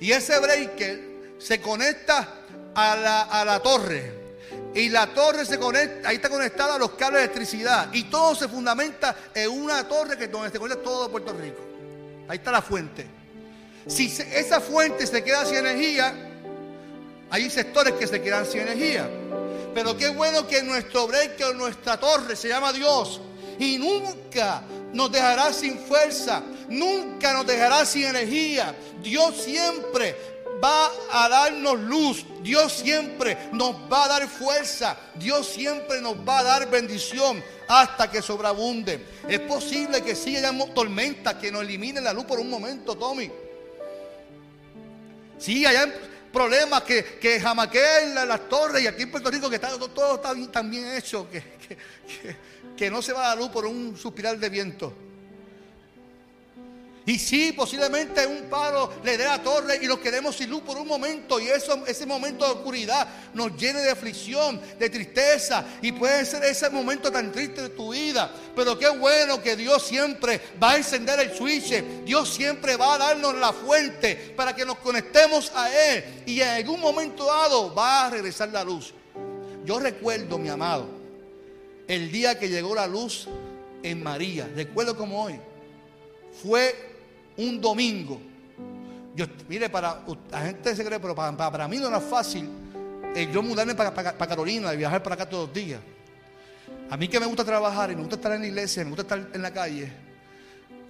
Y 0.00 0.12
ese 0.12 0.38
breaker 0.38 1.00
se 1.38 1.60
conecta 1.60 2.34
a 2.76 3.44
la, 3.44 3.60
torre. 3.60 4.38
Y 4.72 4.88
la 4.88 5.12
torre 5.12 5.44
se 5.44 5.58
conecta, 5.58 6.10
ahí 6.10 6.16
está 6.16 6.28
conectada 6.28 6.76
a 6.76 6.78
los 6.78 6.92
cables 6.92 7.22
de 7.22 7.24
electricidad. 7.24 7.92
Y 7.92 8.04
todo 8.04 8.36
se 8.36 8.46
fundamenta 8.46 9.16
en 9.34 9.50
una 9.50 9.88
torre 9.88 10.16
que 10.16 10.28
donde 10.28 10.50
se 10.50 10.60
conecta 10.60 10.80
todo 10.84 11.10
Puerto 11.10 11.32
Rico. 11.32 11.58
Ahí 12.28 12.38
está 12.38 12.52
la 12.52 12.62
fuente. 12.62 13.21
Si 13.86 14.06
esa 14.06 14.60
fuente 14.60 15.06
se 15.06 15.24
queda 15.24 15.44
sin 15.44 15.56
energía, 15.58 16.14
hay 17.30 17.50
sectores 17.50 17.94
que 17.94 18.06
se 18.06 18.20
quedan 18.20 18.46
sin 18.46 18.60
energía. 18.60 19.08
Pero 19.74 19.96
qué 19.96 20.08
bueno 20.10 20.46
que 20.46 20.62
nuestro 20.62 21.06
breaker, 21.06 21.54
nuestra 21.56 21.98
torre 21.98 22.36
se 22.36 22.48
llama 22.48 22.72
Dios. 22.72 23.20
Y 23.58 23.78
nunca 23.78 24.62
nos 24.92 25.10
dejará 25.10 25.52
sin 25.52 25.78
fuerza, 25.78 26.42
nunca 26.68 27.32
nos 27.32 27.46
dejará 27.46 27.84
sin 27.84 28.04
energía. 28.04 28.74
Dios 29.02 29.36
siempre 29.42 30.16
va 30.62 30.90
a 31.10 31.28
darnos 31.28 31.80
luz, 31.80 32.24
Dios 32.42 32.72
siempre 32.72 33.36
nos 33.52 33.74
va 33.90 34.04
a 34.04 34.08
dar 34.08 34.28
fuerza, 34.28 34.96
Dios 35.14 35.46
siempre 35.46 36.00
nos 36.00 36.16
va 36.16 36.38
a 36.38 36.42
dar 36.44 36.70
bendición 36.70 37.42
hasta 37.68 38.10
que 38.10 38.22
sobreabunde. 38.22 39.04
Es 39.28 39.40
posible 39.40 40.02
que 40.02 40.14
sí 40.14 40.36
haya 40.36 40.52
tormentas 40.74 41.34
que 41.34 41.50
nos 41.50 41.62
eliminen 41.62 42.04
la 42.04 42.12
luz 42.12 42.24
por 42.24 42.38
un 42.38 42.48
momento, 42.48 42.94
Tommy. 42.94 43.30
Sí, 45.42 45.66
hay 45.66 45.92
problemas 46.32 46.82
que, 46.82 47.18
que 47.20 47.40
jamaqueen 47.40 48.14
las 48.14 48.48
torres 48.48 48.82
y 48.82 48.86
aquí 48.86 49.02
en 49.02 49.10
Puerto 49.10 49.30
Rico 49.30 49.50
que 49.50 49.56
está, 49.56 49.76
todo, 49.76 50.14
está 50.14 50.32
bien, 50.32 50.50
tan 50.52 50.70
bien 50.70 50.94
hecho 50.94 51.28
que 51.30 51.42
que 52.76 52.90
no 52.90 53.02
se 53.02 53.12
va 53.12 53.30
a 53.30 53.34
la 53.34 53.40
luz 53.40 53.50
por 53.50 53.66
un 53.66 53.96
suspirar 53.96 54.38
de 54.38 54.48
viento. 54.48 54.92
Y 57.12 57.18
sí, 57.18 57.52
posiblemente 57.52 58.26
un 58.26 58.44
paro 58.44 58.90
le 59.04 59.18
dé 59.18 59.24
la 59.26 59.42
torre 59.42 59.78
y 59.82 59.86
nos 59.86 59.98
quedemos 59.98 60.34
sin 60.34 60.48
luz 60.48 60.62
por 60.62 60.78
un 60.78 60.88
momento. 60.88 61.38
Y 61.38 61.48
eso, 61.48 61.84
ese 61.86 62.06
momento 62.06 62.46
de 62.46 62.52
oscuridad 62.52 63.06
nos 63.34 63.54
llene 63.54 63.80
de 63.80 63.90
aflicción, 63.90 64.58
de 64.78 64.88
tristeza. 64.88 65.62
Y 65.82 65.92
puede 65.92 66.24
ser 66.24 66.42
ese 66.42 66.70
momento 66.70 67.12
tan 67.12 67.30
triste 67.30 67.60
de 67.60 67.68
tu 67.68 67.92
vida. 67.92 68.32
Pero 68.56 68.78
qué 68.78 68.88
bueno 68.88 69.42
que 69.42 69.56
Dios 69.56 69.86
siempre 69.86 70.40
va 70.60 70.70
a 70.70 70.76
encender 70.78 71.20
el 71.20 71.36
switch. 71.36 71.84
Dios 72.06 72.32
siempre 72.32 72.76
va 72.76 72.94
a 72.94 72.98
darnos 72.98 73.34
la 73.34 73.52
fuente 73.52 74.32
para 74.34 74.56
que 74.56 74.64
nos 74.64 74.78
conectemos 74.78 75.52
a 75.54 75.70
Él. 75.70 76.22
Y 76.24 76.40
en 76.40 76.48
algún 76.48 76.80
momento 76.80 77.26
dado 77.26 77.74
va 77.74 78.06
a 78.06 78.10
regresar 78.10 78.48
la 78.48 78.64
luz. 78.64 78.94
Yo 79.66 79.78
recuerdo, 79.78 80.38
mi 80.38 80.48
amado, 80.48 80.88
el 81.88 82.10
día 82.10 82.38
que 82.38 82.48
llegó 82.48 82.74
la 82.74 82.86
luz 82.86 83.28
en 83.82 84.02
María. 84.02 84.48
Recuerdo 84.56 84.96
como 84.96 85.24
hoy. 85.24 85.38
Fue 86.42 86.91
un 87.48 87.60
domingo. 87.60 88.20
Yo, 89.14 89.26
mire, 89.48 89.68
para 89.68 90.00
la 90.30 90.40
gente 90.40 90.74
se 90.74 90.84
cree, 90.84 90.98
pero 90.98 91.14
para, 91.14 91.68
mí 91.68 91.76
no 91.78 91.88
era 91.88 92.00
fácil 92.00 92.48
eh, 93.14 93.28
yo 93.30 93.42
mudarme 93.42 93.74
para, 93.74 93.92
para, 93.92 94.26
Carolina 94.26 94.72
y 94.72 94.78
viajar 94.78 95.02
para 95.02 95.14
acá 95.14 95.28
todos 95.28 95.48
los 95.48 95.54
días. 95.54 95.80
A 96.88 96.96
mí 96.96 97.08
que 97.08 97.20
me 97.20 97.26
gusta 97.26 97.44
trabajar 97.44 97.90
y 97.90 97.94
me 97.94 98.00
gusta 98.00 98.16
estar 98.16 98.32
en 98.32 98.40
la 98.40 98.46
iglesia, 98.46 98.84
me 98.84 98.90
gusta 98.90 99.02
estar 99.02 99.30
en 99.34 99.42
la 99.42 99.50
calle, 99.50 99.92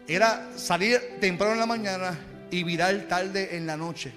era 0.07 0.51
salir 0.57 1.19
temprano 1.21 1.55
en 1.55 1.61
la 1.61 1.67
mañana 1.67 2.19
y 2.51 2.63
virar 2.63 2.97
tarde 3.09 3.57
en 3.57 3.67
la 3.67 3.77
noche. 3.77 4.13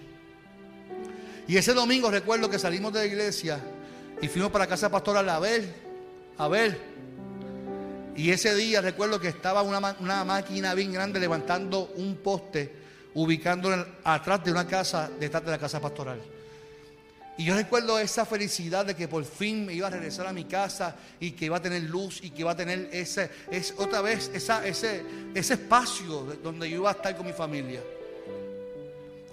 Y 1.47 1.57
ese 1.57 1.73
domingo 1.73 2.09
recuerdo 2.11 2.49
que 2.49 2.59
salimos 2.59 2.93
de 2.93 2.99
la 2.99 3.05
iglesia 3.05 3.59
y 4.21 4.27
fuimos 4.27 4.51
para 4.51 4.67
casa 4.67 4.89
pastoral 4.89 5.29
a 5.29 5.39
ver 5.39 5.85
a 6.37 6.47
ver. 6.47 6.94
Y 8.15 8.31
ese 8.31 8.55
día 8.55 8.79
recuerdo 8.79 9.19
que 9.19 9.27
estaba 9.27 9.61
una, 9.61 9.79
máquina 10.23 10.73
bien 10.73 10.93
grande 10.93 11.19
levantando 11.19 11.91
un 11.95 12.15
poste, 12.17 12.71
ubicándolo 13.13 13.85
atrás 14.03 14.43
de 14.43 14.51
una 14.51 14.65
casa, 14.65 15.09
detrás 15.19 15.43
de 15.43 15.51
la 15.51 15.57
casa 15.57 15.81
pastoral. 15.81 16.21
Y 17.37 17.43
yo 17.43 17.55
recuerdo 17.55 17.99
esa 17.99 18.25
felicidad 18.25 18.85
de 18.85 18.95
que 18.95 19.09
por 19.09 19.25
fin 19.25 19.65
me 19.65 19.73
iba 19.73 19.87
a 19.87 19.89
regresar 19.89 20.25
a 20.27 20.31
mi 20.31 20.45
casa 20.45 20.95
y 21.19 21.31
que 21.31 21.45
iba 21.45 21.57
a 21.57 21.61
tener 21.61 21.83
luz 21.83 22.21
y 22.23 22.29
que 22.29 22.41
iba 22.41 22.51
a 22.51 22.55
tener 22.55 22.89
ese, 22.93 23.29
es, 23.51 23.73
otra 23.77 23.99
vez 23.99 24.31
esa, 24.33 24.65
ese, 24.65 25.03
ese 25.33 25.55
espacio 25.55 26.37
donde 26.41 26.69
yo 26.69 26.77
iba 26.77 26.89
a 26.89 26.93
estar 26.93 27.17
con 27.17 27.25
mi 27.25 27.33
familia. 27.33 27.81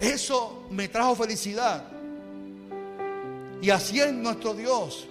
Eso 0.01 0.67
me 0.69 0.89
trajo 0.89 1.15
felicidad. 1.15 1.85
Y 3.61 3.69
así 3.69 4.01
es 4.01 4.11
nuestro 4.11 4.53
Dios. 4.53 5.07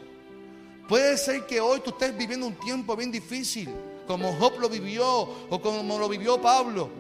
Puede 0.88 1.16
ser 1.16 1.46
que 1.46 1.60
hoy 1.60 1.80
tú 1.80 1.90
estés 1.90 2.16
viviendo 2.16 2.46
un 2.46 2.58
tiempo 2.58 2.96
bien 2.96 3.10
difícil, 3.10 3.68
como 4.06 4.32
Job 4.34 4.58
lo 4.58 4.68
vivió 4.68 5.06
o 5.08 5.60
como 5.62 5.98
lo 5.98 6.08
vivió 6.08 6.40
Pablo. 6.40 6.90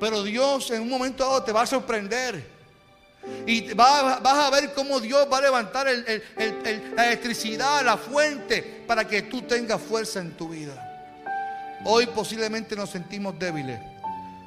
Pero 0.00 0.22
Dios 0.22 0.70
en 0.70 0.82
un 0.82 0.88
momento 0.88 1.24
dado 1.24 1.42
te 1.42 1.52
va 1.52 1.62
a 1.62 1.66
sorprender. 1.66 2.58
Y 3.46 3.72
vas, 3.74 4.20
a 4.24 4.50
ver 4.50 4.72
cómo 4.74 5.00
Dios 5.00 5.26
va 5.30 5.38
a 5.38 5.42
levantar 5.42 5.86
la 5.86 7.04
electricidad, 7.04 7.84
la 7.84 7.96
fuente, 7.96 8.84
para 8.86 9.06
que 9.06 9.22
tú 9.22 9.42
tengas 9.42 9.80
fuerza 9.80 10.20
en 10.20 10.32
tu 10.32 10.48
vida. 10.48 10.84
Hoy 11.84 12.06
posiblemente 12.06 12.74
nos 12.74 12.90
sentimos 12.90 13.38
débiles, 13.38 13.80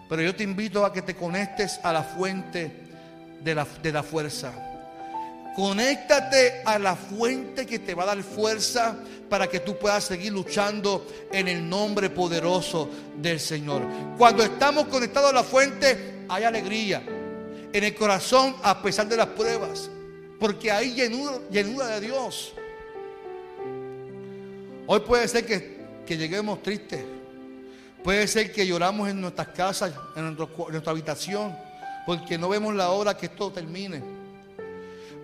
pero 0.09 0.21
yo 0.21 0.35
te 0.35 0.43
invito 0.43 0.85
a 0.85 0.91
que 0.91 1.01
te 1.01 1.15
conectes 1.15 1.79
a 1.83 1.93
la 1.93 2.03
fuente 2.03 2.71
de 3.41 3.55
la, 3.55 3.65
de 3.81 3.91
la 3.91 4.03
fuerza. 4.03 4.70
Conéctate 5.55 6.61
a 6.63 6.79
la 6.79 6.95
fuente 6.95 7.65
que 7.65 7.79
te 7.79 7.93
va 7.93 8.03
a 8.03 8.07
dar 8.07 8.23
fuerza 8.23 8.95
para 9.29 9.47
que 9.47 9.59
tú 9.59 9.77
puedas 9.77 10.03
seguir 10.03 10.31
luchando 10.31 11.07
en 11.31 11.47
el 11.47 11.67
nombre 11.67 12.09
poderoso 12.09 12.89
del 13.17 13.39
Señor. 13.39 13.81
Cuando 14.17 14.43
estamos 14.43 14.87
conectados 14.87 15.29
a 15.29 15.33
la 15.33 15.43
fuente, 15.43 16.25
hay 16.29 16.43
alegría 16.43 17.03
en 17.73 17.83
el 17.83 17.95
corazón 17.95 18.55
a 18.63 18.81
pesar 18.81 19.07
de 19.07 19.17
las 19.17 19.27
pruebas, 19.27 19.89
porque 20.39 20.71
hay 20.71 20.93
llenura, 20.93 21.87
de 21.87 22.01
Dios. 22.01 22.53
Hoy 24.87 24.99
puede 25.01 25.27
ser 25.27 25.45
que, 25.45 25.79
lleguemos 26.07 26.61
tristes, 26.61 27.05
puede 28.03 28.27
ser 28.27 28.51
que 28.51 28.67
lloramos 28.67 29.09
en 29.09 29.21
nuestras 29.21 29.47
casas, 29.49 29.93
en, 30.15 30.35
nuestra 30.35 30.91
habitación, 30.91 31.55
porque 32.05 32.37
no 32.37 32.49
vemos 32.49 32.75
la 32.75 32.89
hora 32.91 33.15
que 33.15 33.27
esto 33.27 33.51
termine. 33.51 34.01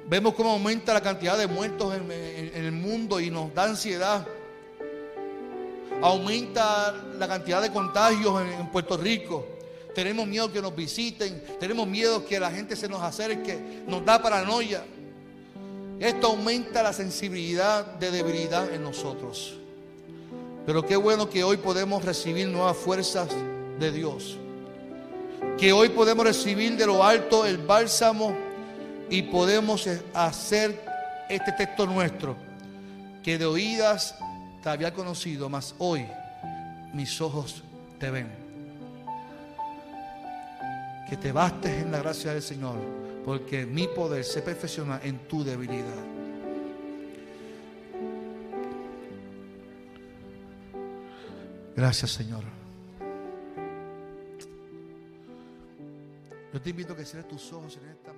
Vemos 0.07 0.35
cómo 0.35 0.51
aumenta 0.51 0.93
la 0.93 1.01
cantidad 1.01 1.37
de 1.37 1.47
muertos 1.47 1.93
en, 1.93 2.09
el 2.09 2.71
mundo 2.71 3.19
y 3.19 3.29
nos 3.29 3.53
da 3.53 3.65
ansiedad. 3.65 4.25
Aumenta 6.01 6.95
la 7.17 7.27
cantidad 7.27 7.61
de 7.61 7.73
contagios 7.73 8.41
en, 8.41 8.67
Puerto 8.67 8.95
Rico. 8.95 9.45
Tenemos 9.93 10.25
miedo 10.25 10.49
que 10.49 10.61
nos 10.61 10.73
visiten. 10.73 11.43
Tenemos 11.59 11.85
miedo 11.87 12.25
que 12.25 12.39
la 12.39 12.49
gente 12.49 12.77
se 12.77 12.87
nos 12.87 13.01
acerque. 13.01 13.83
Nos 13.85 14.05
da 14.05 14.21
paranoia. 14.21 14.85
Esto 15.99 16.27
aumenta 16.27 16.81
la 16.81 16.93
sensibilidad 16.93 17.85
de 17.85 18.09
debilidad 18.09 18.73
en 18.73 18.83
nosotros. 18.83 19.57
Pero 20.65 20.85
qué 20.85 20.95
bueno 20.95 21.29
que 21.29 21.43
hoy 21.43 21.57
podemos 21.57 22.05
recibir 22.05 22.47
nuevas 22.47 22.77
fuerzas 22.77 23.27
de 23.77 23.91
Dios. 23.91 24.37
Que 25.57 25.73
hoy 25.73 25.89
podemos 25.89 26.25
recibir 26.25 26.77
de 26.77 26.85
lo 26.85 27.03
alto 27.03 27.45
el 27.45 27.57
bálsamo 27.57 28.46
y 29.09 29.21
podemos 29.23 29.87
hacer 30.13 30.81
este 31.29 31.51
texto 31.51 31.85
nuestro, 31.85 32.35
que 33.23 33.37
de 33.37 33.45
oídas 33.45 34.15
te 34.61 34.69
había 34.69 34.93
conocido, 34.93 35.49
mas 35.49 35.75
hoy 35.77 36.05
mis 36.93 37.19
ojos 37.21 37.63
te 37.99 38.09
ven. 38.09 38.27
Que 41.09 41.15
te 41.15 41.31
bastes 41.31 41.83
en 41.83 41.91
la 41.91 41.99
gracia 41.99 42.33
del 42.33 42.41
Señor, 42.41 42.75
porque 43.23 43.65
mi 43.65 43.87
poder 43.87 44.23
se 44.23 44.41
perfecciona 44.41 44.99
en 45.03 45.19
tu 45.27 45.43
debilidad. 45.43 46.03
Gracias, 51.75 52.11
Señor. 52.11 52.43
Yo 56.51 56.61
te 56.61 56.71
invito 56.71 56.93
a 56.93 56.95
que 56.95 57.05
cierres 57.05 57.27
tus 57.27 57.53
ojos 57.53 57.77
en 57.77 57.89
esta 57.89 58.11